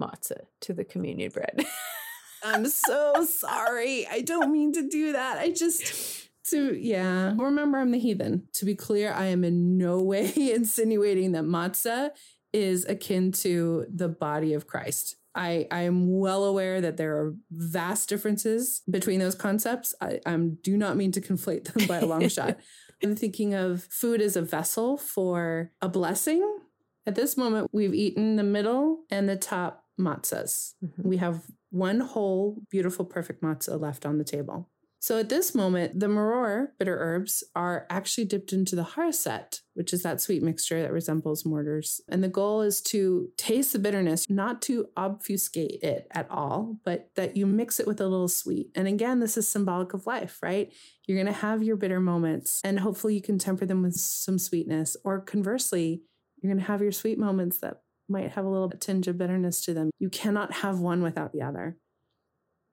matzah 0.00 0.42
to 0.60 0.74
the 0.74 0.84
communion 0.84 1.30
bread. 1.30 1.64
I'm 2.44 2.66
so 2.66 3.24
sorry. 3.24 4.06
I 4.06 4.20
don't 4.20 4.52
mean 4.52 4.72
to 4.74 4.86
do 4.86 5.12
that. 5.12 5.38
I 5.38 5.50
just 5.50 6.28
to 6.50 6.76
yeah. 6.76 7.34
Remember, 7.38 7.78
I'm 7.78 7.92
the 7.92 7.98
heathen. 7.98 8.48
To 8.54 8.64
be 8.64 8.74
clear, 8.74 9.12
I 9.12 9.26
am 9.26 9.42
in 9.42 9.78
no 9.78 9.98
way 10.02 10.30
insinuating 10.36 11.32
that 11.32 11.44
matzah 11.44 12.10
is 12.52 12.84
akin 12.84 13.32
to 13.32 13.86
the 13.88 14.08
body 14.08 14.52
of 14.52 14.66
Christ. 14.66 15.16
I, 15.34 15.66
I 15.70 15.82
am 15.82 16.18
well 16.18 16.44
aware 16.44 16.80
that 16.80 16.96
there 16.96 17.16
are 17.16 17.34
vast 17.50 18.08
differences 18.08 18.82
between 18.90 19.20
those 19.20 19.34
concepts. 19.34 19.94
I, 20.00 20.20
I 20.26 20.36
do 20.36 20.76
not 20.76 20.96
mean 20.96 21.12
to 21.12 21.20
conflate 21.20 21.72
them 21.72 21.86
by 21.86 21.98
a 21.98 22.06
long 22.06 22.28
shot. 22.28 22.58
I'm 23.02 23.16
thinking 23.16 23.54
of 23.54 23.82
food 23.84 24.20
as 24.20 24.36
a 24.36 24.42
vessel 24.42 24.96
for 24.96 25.72
a 25.80 25.88
blessing. 25.88 26.58
At 27.06 27.14
this 27.16 27.36
moment, 27.36 27.70
we've 27.72 27.94
eaten 27.94 28.36
the 28.36 28.44
middle 28.44 29.04
and 29.10 29.28
the 29.28 29.36
top 29.36 29.84
matzahs. 29.98 30.74
Mm-hmm. 30.84 31.08
We 31.08 31.16
have 31.16 31.42
one 31.70 32.00
whole, 32.00 32.62
beautiful, 32.70 33.04
perfect 33.04 33.42
matzah 33.42 33.80
left 33.80 34.06
on 34.06 34.18
the 34.18 34.24
table. 34.24 34.68
So 35.02 35.18
at 35.18 35.28
this 35.28 35.52
moment, 35.52 35.98
the 35.98 36.06
maror 36.06 36.68
bitter 36.78 36.96
herbs 36.96 37.42
are 37.56 37.88
actually 37.90 38.24
dipped 38.24 38.52
into 38.52 38.76
the 38.76 38.84
haroset, 38.84 39.58
which 39.74 39.92
is 39.92 40.04
that 40.04 40.20
sweet 40.20 40.44
mixture 40.44 40.80
that 40.80 40.92
resembles 40.92 41.44
mortars. 41.44 42.00
And 42.08 42.22
the 42.22 42.28
goal 42.28 42.60
is 42.60 42.80
to 42.82 43.28
taste 43.36 43.72
the 43.72 43.80
bitterness, 43.80 44.30
not 44.30 44.62
to 44.62 44.86
obfuscate 44.96 45.82
it 45.82 46.06
at 46.12 46.30
all, 46.30 46.76
but 46.84 47.10
that 47.16 47.36
you 47.36 47.46
mix 47.46 47.80
it 47.80 47.86
with 47.88 48.00
a 48.00 48.06
little 48.06 48.28
sweet. 48.28 48.70
And 48.76 48.86
again, 48.86 49.18
this 49.18 49.36
is 49.36 49.48
symbolic 49.48 49.92
of 49.92 50.06
life, 50.06 50.38
right? 50.40 50.72
You're 51.08 51.20
going 51.20 51.34
to 51.34 51.40
have 51.40 51.64
your 51.64 51.74
bitter 51.74 51.98
moments, 51.98 52.60
and 52.62 52.78
hopefully 52.78 53.16
you 53.16 53.22
can 53.22 53.40
temper 53.40 53.66
them 53.66 53.82
with 53.82 53.96
some 53.96 54.38
sweetness. 54.38 54.96
Or 55.02 55.18
conversely, 55.18 56.04
you're 56.40 56.52
going 56.52 56.64
to 56.64 56.70
have 56.70 56.80
your 56.80 56.92
sweet 56.92 57.18
moments 57.18 57.58
that 57.58 57.82
might 58.08 58.30
have 58.30 58.44
a 58.44 58.48
little 58.48 58.70
tinge 58.70 59.08
of 59.08 59.18
bitterness 59.18 59.64
to 59.64 59.74
them. 59.74 59.90
You 59.98 60.10
cannot 60.10 60.52
have 60.52 60.78
one 60.78 61.02
without 61.02 61.32
the 61.32 61.42
other. 61.42 61.76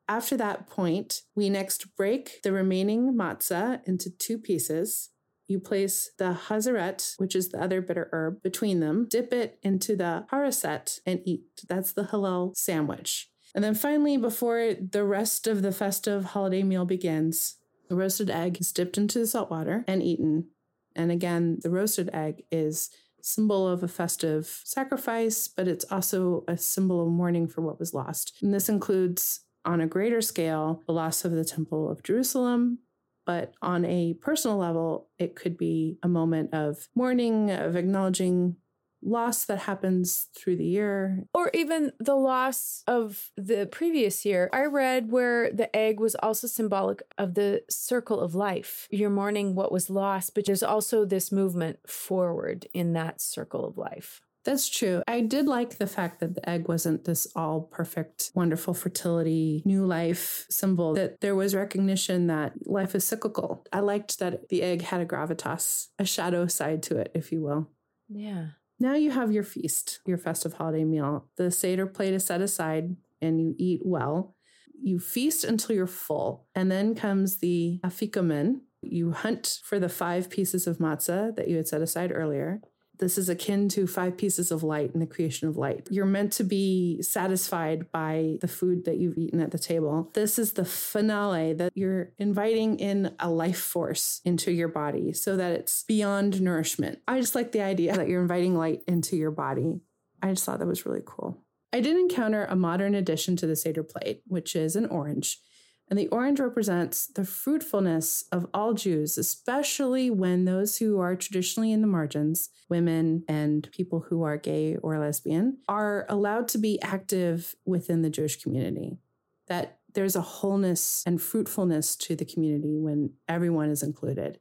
After 0.09 0.35
that 0.37 0.67
point, 0.67 1.21
we 1.35 1.51
next 1.51 1.95
break 1.95 2.41
the 2.41 2.51
remaining 2.51 3.13
matzah 3.13 3.81
into 3.85 4.09
two 4.09 4.39
pieces. 4.39 5.11
You 5.47 5.59
place 5.59 6.09
the 6.17 6.35
hazaret, 6.47 7.13
which 7.17 7.35
is 7.35 7.49
the 7.49 7.61
other 7.61 7.79
bitter 7.79 8.09
herb, 8.11 8.41
between 8.41 8.79
them, 8.79 9.07
dip 9.07 9.31
it 9.31 9.59
into 9.61 9.95
the 9.95 10.25
haroset, 10.31 10.99
and 11.05 11.21
eat. 11.25 11.43
That's 11.67 11.93
the 11.93 12.05
halal 12.05 12.57
sandwich. 12.57 13.29
And 13.53 13.63
then 13.63 13.75
finally, 13.75 14.17
before 14.17 14.73
the 14.73 15.03
rest 15.03 15.45
of 15.45 15.61
the 15.61 15.71
festive 15.71 16.25
holiday 16.25 16.63
meal 16.63 16.85
begins, 16.85 17.57
the 17.87 17.95
roasted 17.95 18.31
egg 18.31 18.59
is 18.59 18.71
dipped 18.71 18.97
into 18.97 19.19
the 19.19 19.27
salt 19.27 19.51
water 19.51 19.85
and 19.87 20.01
eaten. 20.01 20.47
And 20.95 21.11
again, 21.11 21.59
the 21.61 21.69
roasted 21.69 22.09
egg 22.13 22.45
is 22.51 22.89
symbol 23.21 23.67
of 23.67 23.83
a 23.83 23.87
festive 23.87 24.61
sacrifice, 24.65 25.47
but 25.47 25.67
it's 25.67 25.85
also 25.91 26.45
a 26.47 26.57
symbol 26.57 27.05
of 27.05 27.09
mourning 27.09 27.47
for 27.47 27.61
what 27.61 27.79
was 27.79 27.93
lost. 27.93 28.33
And 28.41 28.51
this 28.51 28.69
includes 28.69 29.41
on 29.65 29.81
a 29.81 29.87
greater 29.87 30.21
scale, 30.21 30.81
the 30.87 30.93
loss 30.93 31.25
of 31.25 31.31
the 31.31 31.45
Temple 31.45 31.89
of 31.89 32.03
Jerusalem. 32.03 32.79
But 33.25 33.53
on 33.61 33.85
a 33.85 34.15
personal 34.15 34.57
level, 34.57 35.09
it 35.19 35.35
could 35.35 35.57
be 35.57 35.99
a 36.01 36.07
moment 36.07 36.53
of 36.53 36.89
mourning, 36.95 37.51
of 37.51 37.75
acknowledging 37.75 38.55
loss 39.01 39.45
that 39.45 39.59
happens 39.59 40.27
through 40.35 40.57
the 40.57 40.65
year. 40.65 41.25
Or 41.33 41.49
even 41.53 41.91
the 41.99 42.15
loss 42.15 42.83
of 42.87 43.31
the 43.37 43.67
previous 43.71 44.25
year. 44.25 44.49
I 44.51 44.63
read 44.65 45.11
where 45.11 45.51
the 45.51 45.73
egg 45.75 45.99
was 45.99 46.15
also 46.15 46.47
symbolic 46.47 47.01
of 47.17 47.35
the 47.35 47.63
circle 47.69 48.19
of 48.19 48.35
life. 48.35 48.87
You're 48.89 49.09
mourning 49.09 49.55
what 49.55 49.71
was 49.71 49.89
lost, 49.89 50.35
but 50.35 50.45
there's 50.45 50.63
also 50.63 51.05
this 51.05 51.31
movement 51.31 51.79
forward 51.87 52.67
in 52.73 52.93
that 52.93 53.21
circle 53.21 53.65
of 53.65 53.77
life. 53.77 54.21
That's 54.45 54.69
true. 54.69 55.03
I 55.07 55.21
did 55.21 55.47
like 55.47 55.77
the 55.77 55.87
fact 55.87 56.21
that 56.21 56.35
the 56.35 56.49
egg 56.49 56.67
wasn't 56.67 57.05
this 57.05 57.27
all 57.35 57.61
perfect, 57.61 58.31
wonderful 58.33 58.73
fertility, 58.73 59.61
new 59.65 59.85
life 59.85 60.45
symbol, 60.49 60.93
that 60.95 61.19
there 61.19 61.35
was 61.35 61.53
recognition 61.53 62.27
that 62.27 62.53
life 62.65 62.95
is 62.95 63.03
cyclical. 63.03 63.65
I 63.73 63.81
liked 63.81 64.19
that 64.19 64.49
the 64.49 64.61
egg 64.61 64.81
had 64.83 65.01
a 65.01 65.05
gravitas, 65.05 65.87
a 65.99 66.05
shadow 66.05 66.47
side 66.47 66.83
to 66.83 66.97
it, 66.97 67.11
if 67.13 67.31
you 67.31 67.41
will. 67.41 67.69
Yeah. 68.07 68.47
Now 68.79 68.95
you 68.95 69.11
have 69.11 69.31
your 69.31 69.43
feast, 69.43 69.99
your 70.05 70.17
festive 70.17 70.53
holiday 70.53 70.85
meal. 70.85 71.27
The 71.35 71.51
Seder 71.51 71.85
plate 71.85 72.13
is 72.13 72.25
set 72.25 72.41
aside 72.41 72.95
and 73.21 73.41
you 73.41 73.55
eat 73.57 73.81
well. 73.83 74.35
You 74.81 74.99
feast 74.99 75.43
until 75.43 75.75
you're 75.75 75.87
full. 75.87 76.47
And 76.55 76.71
then 76.71 76.95
comes 76.95 77.39
the 77.39 77.81
afikomen. 77.83 78.61
You 78.81 79.11
hunt 79.11 79.59
for 79.65 79.79
the 79.79 79.89
five 79.89 80.29
pieces 80.29 80.65
of 80.65 80.77
matzah 80.77 81.35
that 81.35 81.49
you 81.49 81.57
had 81.57 81.67
set 81.67 81.81
aside 81.81 82.13
earlier. 82.13 82.61
This 82.99 83.17
is 83.17 83.29
akin 83.29 83.69
to 83.69 83.87
five 83.87 84.17
pieces 84.17 84.51
of 84.51 84.61
light 84.61 84.91
in 84.93 84.99
the 84.99 85.07
creation 85.07 85.47
of 85.47 85.57
light. 85.57 85.87
You're 85.89 86.05
meant 86.05 86.33
to 86.33 86.43
be 86.43 87.01
satisfied 87.01 87.91
by 87.91 88.37
the 88.41 88.47
food 88.47 88.85
that 88.85 88.97
you've 88.97 89.17
eaten 89.17 89.39
at 89.39 89.51
the 89.51 89.57
table. 89.57 90.09
This 90.13 90.37
is 90.37 90.53
the 90.53 90.65
finale 90.65 91.53
that 91.53 91.71
you're 91.75 92.11
inviting 92.17 92.77
in 92.77 93.15
a 93.19 93.29
life 93.29 93.59
force 93.59 94.19
into 94.25 94.51
your 94.51 94.67
body 94.67 95.13
so 95.13 95.37
that 95.37 95.53
it's 95.53 95.83
beyond 95.83 96.41
nourishment. 96.41 96.99
I 97.07 97.19
just 97.19 97.35
like 97.35 97.53
the 97.53 97.61
idea 97.61 97.95
that 97.95 98.09
you're 98.09 98.21
inviting 98.21 98.57
light 98.57 98.81
into 98.87 99.15
your 99.15 99.31
body. 99.31 99.79
I 100.21 100.29
just 100.29 100.43
thought 100.43 100.59
that 100.59 100.67
was 100.67 100.85
really 100.85 101.03
cool. 101.05 101.37
I 101.71 101.81
did 101.81 101.95
encounter 101.95 102.45
a 102.45 102.55
modern 102.55 102.95
addition 102.95 103.35
to 103.37 103.47
the 103.47 103.55
Seder 103.55 103.83
plate, 103.83 104.23
which 104.27 104.55
is 104.55 104.75
an 104.75 104.87
orange. 104.87 105.39
And 105.89 105.97
the 105.97 106.07
orange 106.09 106.39
represents 106.39 107.07
the 107.07 107.25
fruitfulness 107.25 108.23
of 108.31 108.45
all 108.53 108.73
Jews, 108.73 109.17
especially 109.17 110.11
when 110.11 110.45
those 110.45 110.77
who 110.77 110.99
are 110.99 111.15
traditionally 111.15 111.71
in 111.71 111.81
the 111.81 111.87
margins, 111.87 112.49
women 112.69 113.23
and 113.27 113.67
people 113.71 114.01
who 114.09 114.21
are 114.21 114.37
gay 114.37 114.75
or 114.75 114.99
lesbian, 114.99 115.57
are 115.67 116.05
allowed 116.07 116.47
to 116.49 116.59
be 116.59 116.79
active 116.83 117.55
within 117.65 118.03
the 118.03 118.09
Jewish 118.11 118.41
community. 118.41 118.99
That 119.47 119.79
there's 119.95 120.15
a 120.15 120.21
wholeness 120.21 121.03
and 121.07 121.19
fruitfulness 121.19 121.95
to 121.95 122.15
the 122.15 122.25
community 122.25 122.77
when 122.77 123.13
everyone 123.27 123.71
is 123.71 123.81
included. 123.81 124.39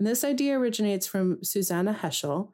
And 0.00 0.08
this 0.08 0.24
idea 0.24 0.58
originates 0.58 1.06
from 1.06 1.42
Susannah 1.44 1.94
Heschel, 2.02 2.53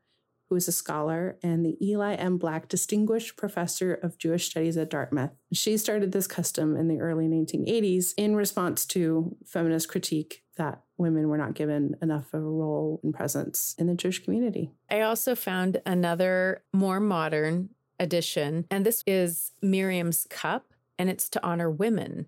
who 0.50 0.56
is 0.56 0.66
a 0.66 0.72
scholar 0.72 1.38
and 1.42 1.64
the 1.64 1.78
Eli 1.80 2.14
M. 2.14 2.36
Black 2.36 2.68
Distinguished 2.68 3.36
Professor 3.36 3.94
of 3.94 4.18
Jewish 4.18 4.50
Studies 4.50 4.76
at 4.76 4.90
Dartmouth. 4.90 5.30
She 5.52 5.76
started 5.78 6.10
this 6.10 6.26
custom 6.26 6.76
in 6.76 6.88
the 6.88 6.98
early 6.98 7.28
1980s 7.28 8.14
in 8.16 8.34
response 8.34 8.84
to 8.86 9.36
feminist 9.46 9.88
critique 9.88 10.42
that 10.56 10.82
women 10.98 11.28
were 11.28 11.38
not 11.38 11.54
given 11.54 11.96
enough 12.02 12.34
of 12.34 12.42
a 12.42 12.44
role 12.44 13.00
and 13.04 13.14
presence 13.14 13.76
in 13.78 13.86
the 13.86 13.94
Jewish 13.94 14.24
community. 14.24 14.72
I 14.90 15.02
also 15.02 15.36
found 15.36 15.80
another 15.86 16.62
more 16.72 16.98
modern 16.98 17.70
addition, 18.00 18.66
and 18.70 18.84
this 18.84 19.04
is 19.06 19.52
Miriam's 19.62 20.26
Cup, 20.28 20.74
and 20.98 21.08
it's 21.08 21.28
to 21.30 21.46
honor 21.46 21.70
women. 21.70 22.26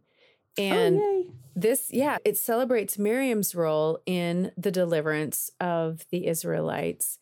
Oh, 0.58 0.62
and 0.62 0.98
oh, 1.00 1.24
this, 1.56 1.88
yeah, 1.90 2.18
it 2.24 2.36
celebrates 2.36 2.98
Miriam's 2.98 3.54
role 3.54 3.98
in 4.06 4.52
the 4.56 4.70
deliverance 4.70 5.50
of 5.60 6.06
the 6.10 6.28
Israelites. 6.28 7.18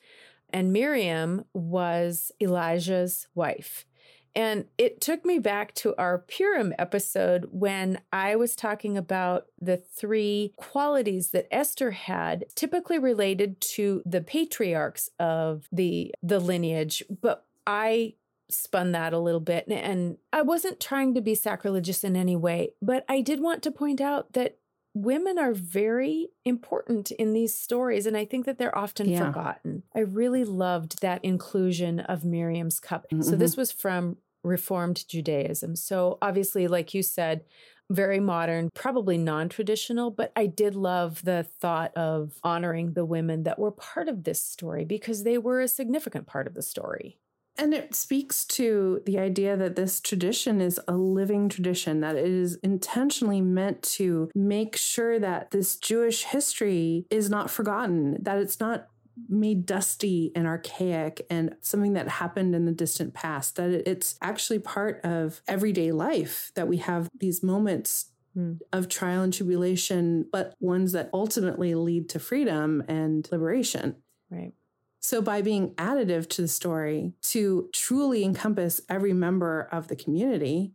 And 0.52 0.72
Miriam 0.72 1.44
was 1.54 2.32
Elijah's 2.40 3.28
wife. 3.34 3.86
And 4.34 4.66
it 4.78 5.00
took 5.00 5.24
me 5.24 5.38
back 5.38 5.74
to 5.76 5.94
our 5.98 6.18
Purim 6.18 6.72
episode 6.78 7.48
when 7.50 8.00
I 8.12 8.36
was 8.36 8.54
talking 8.54 8.96
about 8.96 9.46
the 9.60 9.76
three 9.76 10.52
qualities 10.56 11.32
that 11.32 11.48
Esther 11.50 11.90
had, 11.90 12.44
typically 12.54 12.98
related 12.98 13.60
to 13.60 14.02
the 14.06 14.20
patriarchs 14.20 15.10
of 15.18 15.68
the, 15.72 16.14
the 16.22 16.38
lineage. 16.38 17.02
But 17.20 17.44
I 17.66 18.14
spun 18.48 18.92
that 18.92 19.12
a 19.12 19.18
little 19.18 19.40
bit 19.40 19.66
and 19.68 20.18
I 20.32 20.42
wasn't 20.42 20.80
trying 20.80 21.14
to 21.14 21.20
be 21.20 21.34
sacrilegious 21.34 22.04
in 22.04 22.16
any 22.16 22.36
way, 22.36 22.74
but 22.82 23.04
I 23.08 23.20
did 23.20 23.40
want 23.40 23.62
to 23.62 23.70
point 23.70 24.00
out 24.00 24.32
that 24.32 24.58
women 24.94 25.38
are 25.38 25.52
very 25.52 26.28
important 26.44 27.10
in 27.12 27.32
these 27.32 27.56
stories 27.56 28.06
and 28.06 28.16
i 28.16 28.24
think 28.24 28.46
that 28.46 28.58
they're 28.58 28.76
often 28.76 29.08
yeah. 29.08 29.18
forgotten 29.18 29.82
i 29.94 30.00
really 30.00 30.44
loved 30.44 31.00
that 31.00 31.24
inclusion 31.24 32.00
of 32.00 32.24
miriam's 32.24 32.80
cup 32.80 33.06
mm-hmm. 33.12 33.22
so 33.22 33.36
this 33.36 33.56
was 33.56 33.70
from 33.70 34.16
reformed 34.42 35.06
judaism 35.08 35.76
so 35.76 36.18
obviously 36.20 36.66
like 36.66 36.92
you 36.94 37.02
said 37.02 37.44
very 37.90 38.20
modern, 38.20 38.70
probably 38.72 39.18
non 39.18 39.48
traditional, 39.48 40.10
but 40.10 40.32
I 40.36 40.46
did 40.46 40.76
love 40.76 41.24
the 41.24 41.42
thought 41.42 41.94
of 41.96 42.38
honoring 42.44 42.92
the 42.92 43.04
women 43.04 43.42
that 43.42 43.58
were 43.58 43.72
part 43.72 44.08
of 44.08 44.22
this 44.24 44.42
story 44.42 44.84
because 44.84 45.24
they 45.24 45.36
were 45.36 45.60
a 45.60 45.68
significant 45.68 46.26
part 46.26 46.46
of 46.46 46.54
the 46.54 46.62
story. 46.62 47.18
And 47.58 47.74
it 47.74 47.94
speaks 47.94 48.44
to 48.46 49.02
the 49.04 49.18
idea 49.18 49.56
that 49.56 49.76
this 49.76 50.00
tradition 50.00 50.60
is 50.60 50.80
a 50.88 50.94
living 50.94 51.48
tradition, 51.48 52.00
that 52.00 52.16
it 52.16 52.26
is 52.26 52.56
intentionally 52.62 53.40
meant 53.40 53.82
to 53.82 54.30
make 54.34 54.76
sure 54.76 55.18
that 55.18 55.50
this 55.50 55.76
Jewish 55.76 56.24
history 56.24 57.06
is 57.10 57.28
not 57.28 57.50
forgotten, 57.50 58.16
that 58.22 58.38
it's 58.38 58.60
not 58.60 58.86
made 59.28 59.66
dusty 59.66 60.32
and 60.34 60.46
archaic 60.46 61.26
and 61.28 61.54
something 61.60 61.92
that 61.94 62.08
happened 62.08 62.54
in 62.54 62.64
the 62.64 62.72
distant 62.72 63.12
past, 63.12 63.56
that 63.56 63.88
it's 63.88 64.16
actually 64.22 64.58
part 64.58 65.04
of 65.04 65.42
everyday 65.46 65.92
life, 65.92 66.52
that 66.54 66.68
we 66.68 66.78
have 66.78 67.10
these 67.18 67.42
moments 67.42 68.10
hmm. 68.34 68.54
of 68.72 68.88
trial 68.88 69.22
and 69.22 69.34
tribulation, 69.34 70.26
but 70.32 70.54
ones 70.60 70.92
that 70.92 71.10
ultimately 71.12 71.74
lead 71.74 72.08
to 72.08 72.18
freedom 72.18 72.82
and 72.88 73.28
liberation. 73.30 73.96
Right. 74.30 74.52
So, 75.00 75.22
by 75.22 75.40
being 75.40 75.70
additive 75.76 76.28
to 76.30 76.42
the 76.42 76.48
story, 76.48 77.14
to 77.22 77.70
truly 77.72 78.22
encompass 78.22 78.82
every 78.88 79.14
member 79.14 79.68
of 79.72 79.88
the 79.88 79.96
community, 79.96 80.72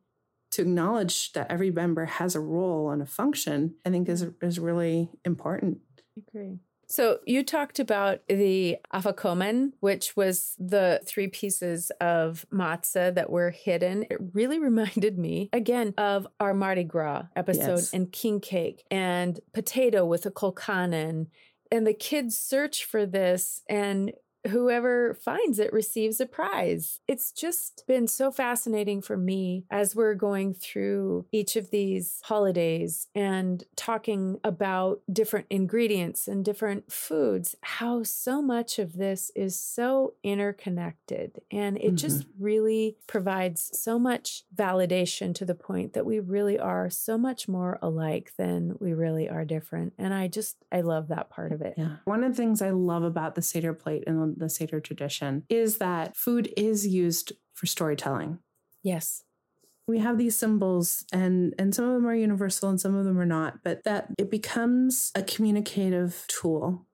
to 0.52 0.64
acknowledge 0.64 1.34
that 1.34 1.52
every 1.52 1.70
member 1.70 2.06
has 2.06 2.34
a 2.34 2.40
role 2.40 2.90
and 2.90 3.02
a 3.02 3.06
function, 3.06 3.76
I 3.86 3.92
think 3.92 4.10
is, 4.10 4.26
is 4.42 4.60
really 4.60 5.10
important. 5.24 5.80
I 6.18 6.22
agree. 6.28 6.60
So 6.88 7.20
you 7.26 7.44
talked 7.44 7.80
about 7.80 8.22
the 8.28 8.78
afikomen, 8.94 9.74
which 9.80 10.16
was 10.16 10.56
the 10.60 11.02
three 11.06 11.28
pieces 11.28 11.92
of 12.00 12.46
matzah 12.54 13.14
that 13.16 13.30
were 13.30 13.50
hidden. 13.52 14.06
It 14.10 14.18
really 14.34 14.60
reminded 14.70 15.18
me 15.18 15.50
again 15.52 15.94
of 15.98 16.28
our 16.40 16.54
Mardi 16.54 16.84
Gras 16.84 17.24
episode 17.36 17.78
yes. 17.78 17.94
and 17.94 18.12
king 18.12 18.40
cake 18.40 18.86
and 18.92 19.40
potato 19.54 20.06
with 20.06 20.26
a 20.26 20.32
colcannon 20.32 21.28
and 21.72 21.86
the 21.86 21.94
kids 21.94 22.38
search 22.38 22.86
for 22.86 23.06
this 23.06 23.62
and 23.70 24.14
whoever 24.48 25.14
finds 25.14 25.60
it 25.60 25.74
receives 25.74 26.20
a 26.20 26.26
prize. 26.26 27.00
It's 27.08 27.32
just 27.32 27.84
been 27.88 28.08
so 28.08 28.32
fascinating 28.32 29.02
for 29.02 29.18
me 29.18 29.66
as 29.70 29.96
we're 29.96 30.14
going 30.14 30.54
through 30.54 31.26
each 31.32 31.56
of 31.56 31.72
these 31.72 32.20
holidays 32.24 33.08
and 33.16 33.64
talking 33.76 34.40
about 34.44 35.02
different 35.12 35.48
ingredients 35.50 36.28
and 36.28 36.44
different 36.44 36.92
foods, 36.92 37.56
how 37.62 38.04
so 38.04 38.42
much 38.42 38.80
of 38.80 38.94
this 38.94 39.32
is 39.36 39.60
so 39.60 40.14
interconnected. 40.24 41.42
And 41.52 41.78
it 41.78 41.84
mm-hmm. 41.84 41.96
just 41.96 42.26
really 42.40 42.98
provides 43.08 43.72
so 43.74 43.98
much 44.00 44.44
validation 44.56 45.34
to 45.36 45.46
the 45.46 45.56
point 45.56 45.94
that 45.94 46.06
we 46.06 46.20
really 46.20 46.60
are 46.60 46.90
so 46.90 47.18
much 47.18 47.48
more 47.48 47.80
alike 47.82 48.34
than 48.38 48.76
we 48.80 48.94
really 48.94 49.30
are 49.30 49.46
different. 49.46 49.94
And 49.98 50.14
I 50.14 50.28
just, 50.28 50.58
I 50.72 50.82
love 50.82 51.08
that 51.10 51.30
part 51.30 51.52
of 51.52 51.62
it. 51.62 51.76
Yeah. 51.78 51.98
One 52.06 52.24
of 52.24 52.32
the 52.32 52.38
things 52.38 52.62
I 52.62 52.72
love 52.72 53.04
about 53.04 53.36
the 53.36 53.42
Seder 53.42 53.74
plate 53.74 54.04
and 54.08 54.35
the 54.38 54.50
Seder 54.50 54.80
tradition 54.80 55.44
is 55.50 55.78
that 55.78 56.16
food 56.16 56.54
is 56.58 56.88
used 56.88 57.34
for 57.54 57.66
storytelling. 57.66 58.40
Yes. 58.84 59.24
We 59.88 60.00
have 60.00 60.18
these 60.18 60.38
symbols 60.38 61.06
and 61.12 61.54
and 61.60 61.74
some 61.74 61.86
of 61.86 61.94
them 61.94 62.08
are 62.08 62.16
universal 62.16 62.70
and 62.70 62.82
some 62.82 62.96
of 62.96 63.06
them 63.06 63.20
are 63.20 63.26
not, 63.26 63.64
but 63.64 63.84
that 63.84 64.08
it 64.18 64.32
becomes 64.32 65.12
a 65.16 65.22
communicative 65.22 66.26
tool. 66.28 66.88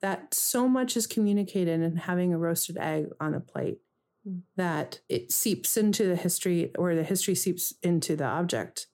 That 0.00 0.34
so 0.34 0.68
much 0.68 0.96
is 0.96 1.06
communicated 1.06 1.80
in 1.80 1.96
having 1.96 2.32
a 2.32 2.38
roasted 2.38 2.76
egg 2.76 3.06
on 3.20 3.34
a 3.34 3.40
plate 3.40 3.78
mm. 4.28 4.42
that 4.56 5.00
it 5.08 5.30
seeps 5.30 5.76
into 5.76 6.06
the 6.06 6.16
history 6.16 6.72
or 6.76 6.96
the 6.96 7.04
history 7.04 7.36
seeps 7.36 7.72
into 7.84 8.16
the 8.16 8.24
object 8.24 8.88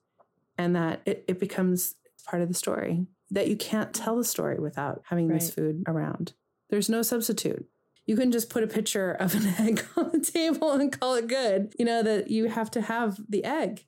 and 0.55 0.75
that 0.75 1.01
it, 1.05 1.25
it 1.27 1.39
becomes 1.39 1.95
part 2.25 2.43
of 2.43 2.47
the 2.47 2.53
story 2.53 3.07
that 3.31 3.47
you 3.47 3.55
can't 3.55 3.93
tell 3.93 4.17
the 4.17 4.23
story 4.23 4.59
without 4.59 5.03
having 5.05 5.27
right. 5.27 5.39
this 5.39 5.51
food 5.51 5.83
around. 5.87 6.33
There's 6.69 6.89
no 6.89 7.01
substitute 7.01 7.65
you 8.09 8.15
can 8.15 8.31
just 8.31 8.49
put 8.49 8.63
a 8.63 8.67
picture 8.67 9.11
of 9.11 9.35
an 9.35 9.45
egg 9.59 9.85
on 9.95 10.09
the 10.11 10.19
table 10.19 10.71
and 10.71 10.99
call 10.99 11.13
it 11.13 11.27
good. 11.27 11.75
You 11.77 11.85
know, 11.85 12.01
that 12.01 12.31
you 12.31 12.45
have 12.45 12.71
to 12.71 12.81
have 12.81 13.19
the 13.29 13.45
egg, 13.45 13.85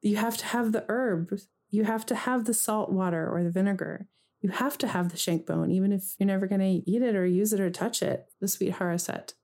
you 0.00 0.16
have 0.16 0.38
to 0.38 0.46
have 0.46 0.72
the 0.72 0.86
herbs, 0.88 1.48
you 1.68 1.84
have 1.84 2.06
to 2.06 2.14
have 2.14 2.46
the 2.46 2.54
salt 2.54 2.90
water 2.90 3.28
or 3.30 3.44
the 3.44 3.50
vinegar. 3.50 4.06
You 4.40 4.50
have 4.50 4.78
to 4.78 4.88
have 4.88 5.10
the 5.10 5.18
shank 5.18 5.44
bone, 5.44 5.70
even 5.70 5.92
if 5.92 6.14
you're 6.18 6.26
never 6.26 6.46
going 6.46 6.60
to 6.60 6.90
eat 6.90 7.02
it 7.02 7.14
or 7.14 7.26
use 7.26 7.52
it 7.52 7.60
or 7.60 7.68
touch 7.68 8.02
it, 8.02 8.26
the 8.40 8.48
sweet 8.48 8.74
haroset. 8.74 9.34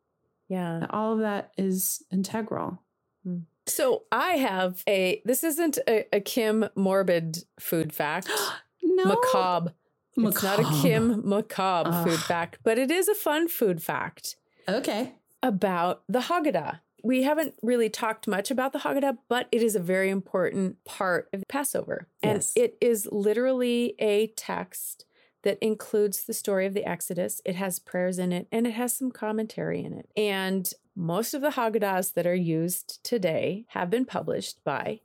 Yeah. 0.48 0.86
All 0.88 1.12
of 1.12 1.18
that 1.18 1.50
is 1.58 2.02
integral. 2.10 2.80
Hmm. 3.24 3.40
So 3.66 4.04
I 4.10 4.36
have 4.36 4.82
a, 4.88 5.20
this 5.26 5.44
isn't 5.44 5.78
a, 5.86 6.06
a 6.14 6.20
Kim 6.20 6.66
morbid 6.74 7.44
food 7.60 7.92
fact. 7.92 8.30
no. 8.82 9.04
Macabre. 9.04 9.74
It's 10.16 10.42
not 10.42 10.60
a 10.60 10.82
Kim 10.82 11.28
macabre 11.28 12.04
food 12.04 12.20
fact, 12.20 12.58
but 12.62 12.78
it 12.78 12.90
is 12.90 13.08
a 13.08 13.14
fun 13.14 13.48
food 13.48 13.82
fact. 13.82 14.36
Okay. 14.68 15.14
About 15.42 16.02
the 16.08 16.20
Haggadah. 16.20 16.80
We 17.02 17.24
haven't 17.24 17.54
really 17.62 17.90
talked 17.90 18.26
much 18.26 18.50
about 18.50 18.72
the 18.72 18.78
Haggadah, 18.78 19.18
but 19.28 19.48
it 19.52 19.62
is 19.62 19.76
a 19.76 19.80
very 19.80 20.08
important 20.08 20.82
part 20.84 21.28
of 21.32 21.42
Passover. 21.48 22.08
And 22.22 22.36
yes. 22.36 22.52
it 22.56 22.78
is 22.80 23.06
literally 23.12 23.94
a 23.98 24.28
text 24.28 25.04
that 25.42 25.58
includes 25.60 26.24
the 26.24 26.32
story 26.32 26.64
of 26.64 26.72
the 26.72 26.88
Exodus. 26.88 27.42
It 27.44 27.56
has 27.56 27.78
prayers 27.78 28.18
in 28.18 28.32
it 28.32 28.48
and 28.50 28.66
it 28.66 28.72
has 28.72 28.94
some 28.94 29.10
commentary 29.10 29.84
in 29.84 29.92
it. 29.92 30.08
And 30.16 30.72
most 30.96 31.34
of 31.34 31.42
the 31.42 31.50
Haggadahs 31.50 32.14
that 32.14 32.26
are 32.26 32.34
used 32.34 33.04
today 33.04 33.66
have 33.68 33.90
been 33.90 34.06
published 34.06 34.64
by 34.64 35.00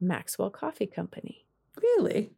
Maxwell 0.00 0.50
Coffee 0.50 0.86
Company. 0.86 1.44
Really? 1.76 2.30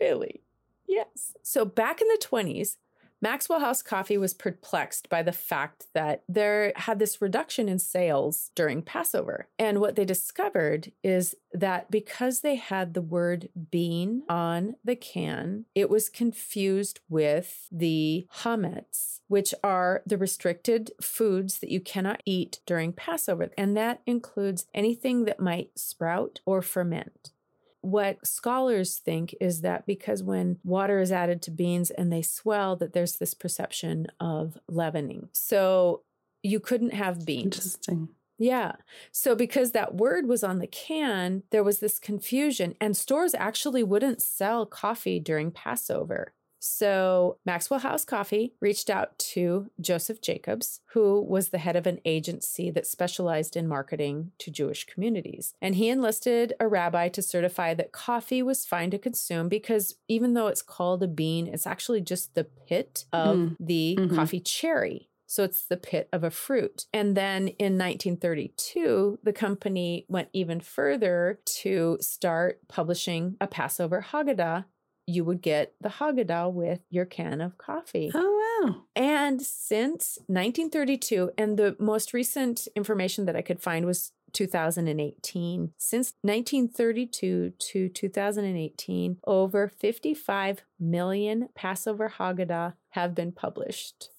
Really? 0.00 0.42
Yes. 0.88 1.34
So 1.42 1.64
back 1.64 2.00
in 2.00 2.08
the 2.08 2.20
20s, 2.20 2.76
Maxwell 3.20 3.58
House 3.58 3.82
Coffee 3.82 4.16
was 4.16 4.32
perplexed 4.32 5.08
by 5.08 5.22
the 5.22 5.32
fact 5.32 5.86
that 5.92 6.22
there 6.28 6.72
had 6.76 7.00
this 7.00 7.20
reduction 7.20 7.68
in 7.68 7.78
sales 7.78 8.52
during 8.54 8.80
Passover. 8.80 9.48
And 9.58 9.80
what 9.80 9.96
they 9.96 10.04
discovered 10.04 10.92
is 11.02 11.34
that 11.52 11.90
because 11.90 12.40
they 12.40 12.54
had 12.54 12.94
the 12.94 13.02
word 13.02 13.48
bean 13.70 14.22
on 14.28 14.76
the 14.84 14.94
can, 14.94 15.64
it 15.74 15.90
was 15.90 16.08
confused 16.08 17.00
with 17.08 17.66
the 17.72 18.28
hametz, 18.42 19.20
which 19.26 19.52
are 19.64 20.02
the 20.06 20.18
restricted 20.18 20.92
foods 21.02 21.58
that 21.58 21.70
you 21.70 21.80
cannot 21.80 22.22
eat 22.24 22.60
during 22.66 22.92
Passover. 22.92 23.50
And 23.58 23.76
that 23.76 24.00
includes 24.06 24.66
anything 24.72 25.24
that 25.24 25.40
might 25.40 25.76
sprout 25.76 26.40
or 26.46 26.62
ferment. 26.62 27.32
What 27.80 28.26
scholars 28.26 28.96
think 28.96 29.34
is 29.40 29.60
that 29.60 29.86
because 29.86 30.22
when 30.22 30.58
water 30.64 31.00
is 31.00 31.12
added 31.12 31.42
to 31.42 31.50
beans 31.50 31.90
and 31.90 32.12
they 32.12 32.22
swell, 32.22 32.76
that 32.76 32.92
there's 32.92 33.16
this 33.16 33.34
perception 33.34 34.08
of 34.18 34.58
leavening. 34.68 35.28
So 35.32 36.02
you 36.42 36.60
couldn't 36.60 36.94
have 36.94 37.24
beans. 37.24 37.56
Interesting. 37.56 38.08
Yeah. 38.38 38.72
So 39.10 39.34
because 39.34 39.72
that 39.72 39.96
word 39.96 40.26
was 40.28 40.44
on 40.44 40.60
the 40.60 40.66
can, 40.68 41.42
there 41.50 41.64
was 41.64 41.80
this 41.80 41.98
confusion, 41.98 42.74
and 42.80 42.96
stores 42.96 43.34
actually 43.34 43.82
wouldn't 43.82 44.22
sell 44.22 44.64
coffee 44.64 45.18
during 45.18 45.50
Passover. 45.50 46.32
So 46.60 47.38
Maxwell 47.44 47.80
House 47.80 48.04
Coffee 48.04 48.54
reached 48.60 48.90
out 48.90 49.18
to 49.18 49.70
Joseph 49.80 50.20
Jacobs, 50.20 50.80
who 50.92 51.20
was 51.20 51.48
the 51.48 51.58
head 51.58 51.76
of 51.76 51.86
an 51.86 52.00
agency 52.04 52.70
that 52.70 52.86
specialized 52.86 53.56
in 53.56 53.68
marketing 53.68 54.32
to 54.38 54.50
Jewish 54.50 54.84
communities. 54.84 55.54
And 55.62 55.76
he 55.76 55.88
enlisted 55.88 56.54
a 56.58 56.68
rabbi 56.68 57.08
to 57.10 57.22
certify 57.22 57.74
that 57.74 57.92
coffee 57.92 58.42
was 58.42 58.66
fine 58.66 58.90
to 58.90 58.98
consume 58.98 59.48
because 59.48 59.96
even 60.08 60.34
though 60.34 60.48
it's 60.48 60.62
called 60.62 61.02
a 61.02 61.08
bean, 61.08 61.46
it's 61.46 61.66
actually 61.66 62.00
just 62.00 62.34
the 62.34 62.44
pit 62.44 63.04
of 63.12 63.36
mm. 63.36 63.56
the 63.60 63.96
mm-hmm. 63.98 64.14
coffee 64.14 64.40
cherry. 64.40 65.08
So 65.26 65.44
it's 65.44 65.66
the 65.66 65.76
pit 65.76 66.08
of 66.10 66.24
a 66.24 66.30
fruit. 66.30 66.86
And 66.92 67.14
then 67.14 67.48
in 67.48 67.76
1932, 67.76 69.18
the 69.22 69.32
company 69.32 70.06
went 70.08 70.28
even 70.32 70.58
further 70.58 71.38
to 71.60 71.98
start 72.00 72.60
publishing 72.66 73.36
a 73.38 73.46
Passover 73.46 74.06
Haggadah 74.10 74.64
you 75.08 75.24
would 75.24 75.40
get 75.40 75.72
the 75.80 75.88
Haggadah 75.88 76.52
with 76.52 76.80
your 76.90 77.06
can 77.06 77.40
of 77.40 77.56
coffee. 77.56 78.10
Oh, 78.14 78.62
wow. 78.62 78.82
And 78.94 79.40
since 79.40 80.18
1932, 80.26 81.32
and 81.38 81.56
the 81.56 81.76
most 81.78 82.12
recent 82.12 82.68
information 82.76 83.24
that 83.24 83.34
I 83.34 83.40
could 83.40 83.62
find 83.62 83.86
was 83.86 84.12
2018. 84.34 85.72
Since 85.78 86.12
1932 86.20 87.52
to 87.58 87.88
2018, 87.88 89.16
over 89.26 89.68
55 89.68 90.62
million 90.78 91.48
Passover 91.54 92.12
Haggadah 92.18 92.74
have 92.90 93.14
been 93.14 93.32
published. 93.32 94.10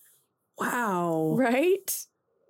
Wow. 0.58 1.36
Right? 1.38 2.06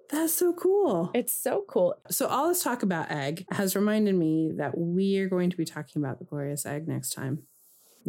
That's 0.09 0.33
so 0.33 0.53
cool. 0.53 1.11
It's 1.13 1.35
so 1.35 1.65
cool. 1.67 1.95
So, 2.09 2.25
all 2.25 2.47
this 2.47 2.63
talk 2.63 2.81
about 2.81 3.11
egg 3.11 3.45
has 3.51 3.75
reminded 3.75 4.15
me 4.15 4.53
that 4.55 4.75
we 4.75 5.19
are 5.19 5.29
going 5.29 5.51
to 5.51 5.57
be 5.57 5.65
talking 5.65 6.01
about 6.01 6.17
the 6.17 6.25
glorious 6.25 6.65
egg 6.65 6.87
next 6.87 7.11
time. 7.11 7.43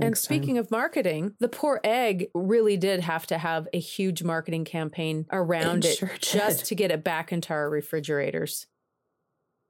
And 0.00 0.16
speaking 0.16 0.59
of 0.59 0.70
marketing, 0.70 1.35
the 1.40 1.48
poor 1.48 1.81
egg 1.85 2.29
really 2.35 2.76
did 2.76 3.00
have 3.00 3.26
to 3.29 3.38
have 3.38 3.68
a 3.72 3.79
huge 3.79 4.22
marketing 4.22 4.64
campaign 4.64 5.26
around 5.33 5.85
It 5.85 5.92
it, 5.92 5.98
sure 5.98 6.12
just 6.20 6.66
to 6.66 6.74
get 6.74 6.90
it 6.90 7.05
back 7.05 7.33
into 7.33 7.53
our 7.53 7.68
refrigerators. 7.68 8.66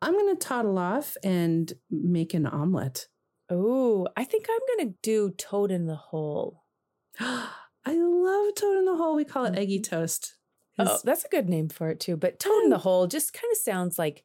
I'm 0.02 0.12
going 0.12 0.34
to 0.34 0.46
toddle 0.46 0.78
off 0.78 1.16
and 1.22 1.72
make 1.90 2.34
an 2.34 2.46
omelet. 2.46 3.08
Oh, 3.50 4.06
I 4.16 4.24
think 4.24 4.46
I'm 4.48 4.76
going 4.76 4.92
to 4.92 4.98
do 5.02 5.30
Toad 5.36 5.70
in 5.70 5.86
the 5.86 5.96
Hole. 5.96 6.64
I 7.20 7.94
love 7.94 8.54
toad 8.54 8.78
in 8.78 8.84
the 8.84 8.96
hole. 8.96 9.16
We 9.16 9.24
call 9.24 9.46
it 9.46 9.58
eggy 9.58 9.80
mm-hmm. 9.80 9.96
toast. 9.96 10.36
Oh, 10.78 10.98
that's 11.04 11.24
a 11.24 11.28
good 11.28 11.48
name 11.48 11.68
for 11.68 11.90
it 11.90 12.00
too. 12.00 12.16
But 12.16 12.38
Toad 12.38 12.64
in 12.64 12.70
the 12.70 12.78
Hole 12.78 13.06
just 13.06 13.32
kind 13.32 13.50
of 13.52 13.58
sounds 13.58 13.98
like 13.98 14.24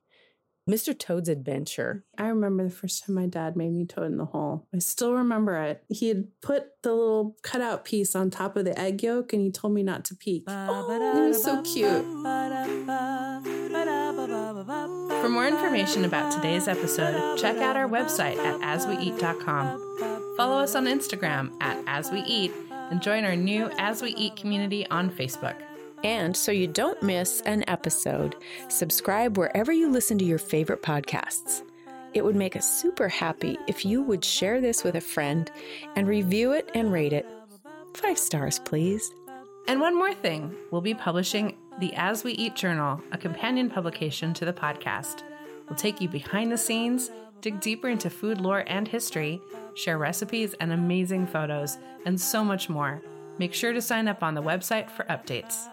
Mr. 0.69 0.97
Toad's 0.97 1.30
Adventure. 1.30 2.04
I 2.17 2.28
remember 2.28 2.63
the 2.63 2.71
first 2.71 3.06
time 3.06 3.15
my 3.15 3.28
dad 3.28 3.56
made 3.56 3.71
me 3.71 3.86
toad 3.86 4.08
in 4.08 4.17
the 4.17 4.25
hole. 4.25 4.67
I 4.73 4.80
still 4.80 5.13
remember 5.13 5.62
it. 5.62 5.84
He 5.89 6.08
had 6.08 6.28
put 6.41 6.82
the 6.82 6.91
little 6.91 7.36
cutout 7.43 7.86
piece 7.86 8.15
on 8.15 8.32
top 8.32 8.56
of 8.58 8.65
the 8.65 8.78
egg 8.80 9.04
yolk 9.04 9.32
and 9.34 9.43
he 9.43 9.51
told 9.51 9.73
me 9.73 9.84
not 9.84 10.06
to 10.06 10.15
peek. 10.15 10.43
Oh, 10.47 10.91
it 11.17 11.28
was 11.28 11.43
so 11.43 11.62
cute. 11.62 12.04
For 15.21 15.30
more 15.30 15.47
information 15.47 16.04
about 16.04 16.32
today's 16.32 16.67
episode, 16.67 17.38
check 17.38 17.58
out 17.58 17.78
our 17.78 17.88
website 17.88 18.38
at 18.38 18.60
asweeat.com. 18.62 20.36
Follow 20.36 20.60
us 20.60 20.73
on 20.73 20.86
Instagram 20.86 21.51
at 21.62 21.78
asweeat 21.86 22.51
and 22.71 23.01
join 23.04 23.23
our 23.23 23.36
new 23.36 23.69
As 23.78 24.01
We 24.01 24.10
Eat 24.15 24.36
community 24.36 24.88
on 24.89 25.12
Facebook. 25.12 25.56
And 26.06 26.38
so 26.38 26.52
you 26.52 26.68
don't 26.68 27.02
miss 27.02 27.41
an 27.48 27.68
episode, 27.68 28.36
subscribe 28.68 29.39
wherever 29.39 29.72
you 29.72 29.89
listen 29.89 30.20
to 30.20 30.24
your 30.24 30.38
favorite 30.38 30.84
podcasts. 30.84 31.63
It 32.13 32.24
would 32.24 32.36
make 32.36 32.56
us 32.56 32.80
super 32.80 33.10
happy 33.10 33.58
if 33.65 33.84
you 33.84 34.04
would 34.04 34.24
share 34.24 34.62
this 34.62 34.84
with 34.84 34.94
a 34.94 35.02
friend 35.02 35.50
and 35.96 36.08
review 36.08 36.52
it 36.52 36.70
and 36.76 36.94
rate 36.94 37.12
it. 37.12 37.26
Five 37.96 38.20
stars, 38.20 38.60
please. 38.60 39.12
And 39.68 39.82
one 39.82 39.98
more 39.98 40.13
thing, 40.13 40.54
we'll 40.70 40.80
be 40.80 40.94
publishing 40.94 41.58
the 41.80 41.91
As 41.96 42.24
We 42.24 42.34
Eat 42.34 42.56
Journal, 42.56 43.02
a 43.12 43.18
companion 43.18 43.68
publication 43.68 44.32
to 44.36 44.46
the 44.46 44.54
podcast. 44.54 45.24
We'll 45.68 45.76
take 45.76 46.02
you 46.02 46.08
behind 46.08 46.52
the 46.52 46.58
scenes, 46.60 47.10
dig 47.41 47.60
deeper 47.62 47.89
into 47.89 48.12
food 48.12 48.39
lore 48.39 48.63
and 48.68 48.88
history, 48.88 49.41
share 49.74 49.98
recipes 49.98 50.54
and 50.60 50.72
amazing 50.72 51.26
photos, 51.26 51.80
and 52.06 52.22
so 52.22 52.44
much 52.44 52.70
more. 52.70 53.02
Make 53.39 53.56
sure 53.56 53.74
to 53.74 53.82
sign 53.82 54.08
up 54.08 54.22
on 54.22 54.36
the 54.36 54.44
website 54.44 54.91
for 54.91 55.04
updates. 55.06 55.68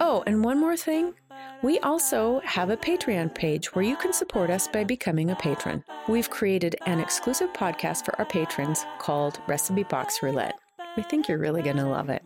Oh, 0.00 0.22
and 0.26 0.44
one 0.44 0.58
more 0.58 0.76
thing. 0.76 1.14
We 1.62 1.78
also 1.80 2.40
have 2.44 2.70
a 2.70 2.76
Patreon 2.76 3.34
page 3.34 3.74
where 3.74 3.84
you 3.84 3.96
can 3.96 4.12
support 4.12 4.50
us 4.50 4.68
by 4.68 4.84
becoming 4.84 5.30
a 5.30 5.36
patron. 5.36 5.82
We've 6.08 6.30
created 6.30 6.76
an 6.86 7.00
exclusive 7.00 7.52
podcast 7.52 8.04
for 8.04 8.16
our 8.18 8.26
patrons 8.26 8.84
called 8.98 9.40
Recipe 9.48 9.82
Box 9.82 10.22
Roulette. 10.22 10.58
We 10.96 11.02
think 11.02 11.28
you're 11.28 11.38
really 11.38 11.62
going 11.62 11.76
to 11.76 11.86
love 11.86 12.08
it. 12.10 12.22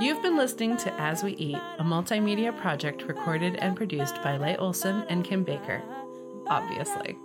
You've 0.00 0.22
been 0.22 0.36
listening 0.36 0.76
to 0.78 0.92
As 1.00 1.22
We 1.22 1.32
Eat, 1.36 1.60
a 1.78 1.84
multimedia 1.84 2.56
project 2.56 3.02
recorded 3.02 3.56
and 3.56 3.76
produced 3.76 4.20
by 4.22 4.36
Leigh 4.38 4.56
Olson 4.56 5.04
and 5.08 5.24
Kim 5.24 5.44
Baker. 5.44 5.82
Obviously. 6.48 7.16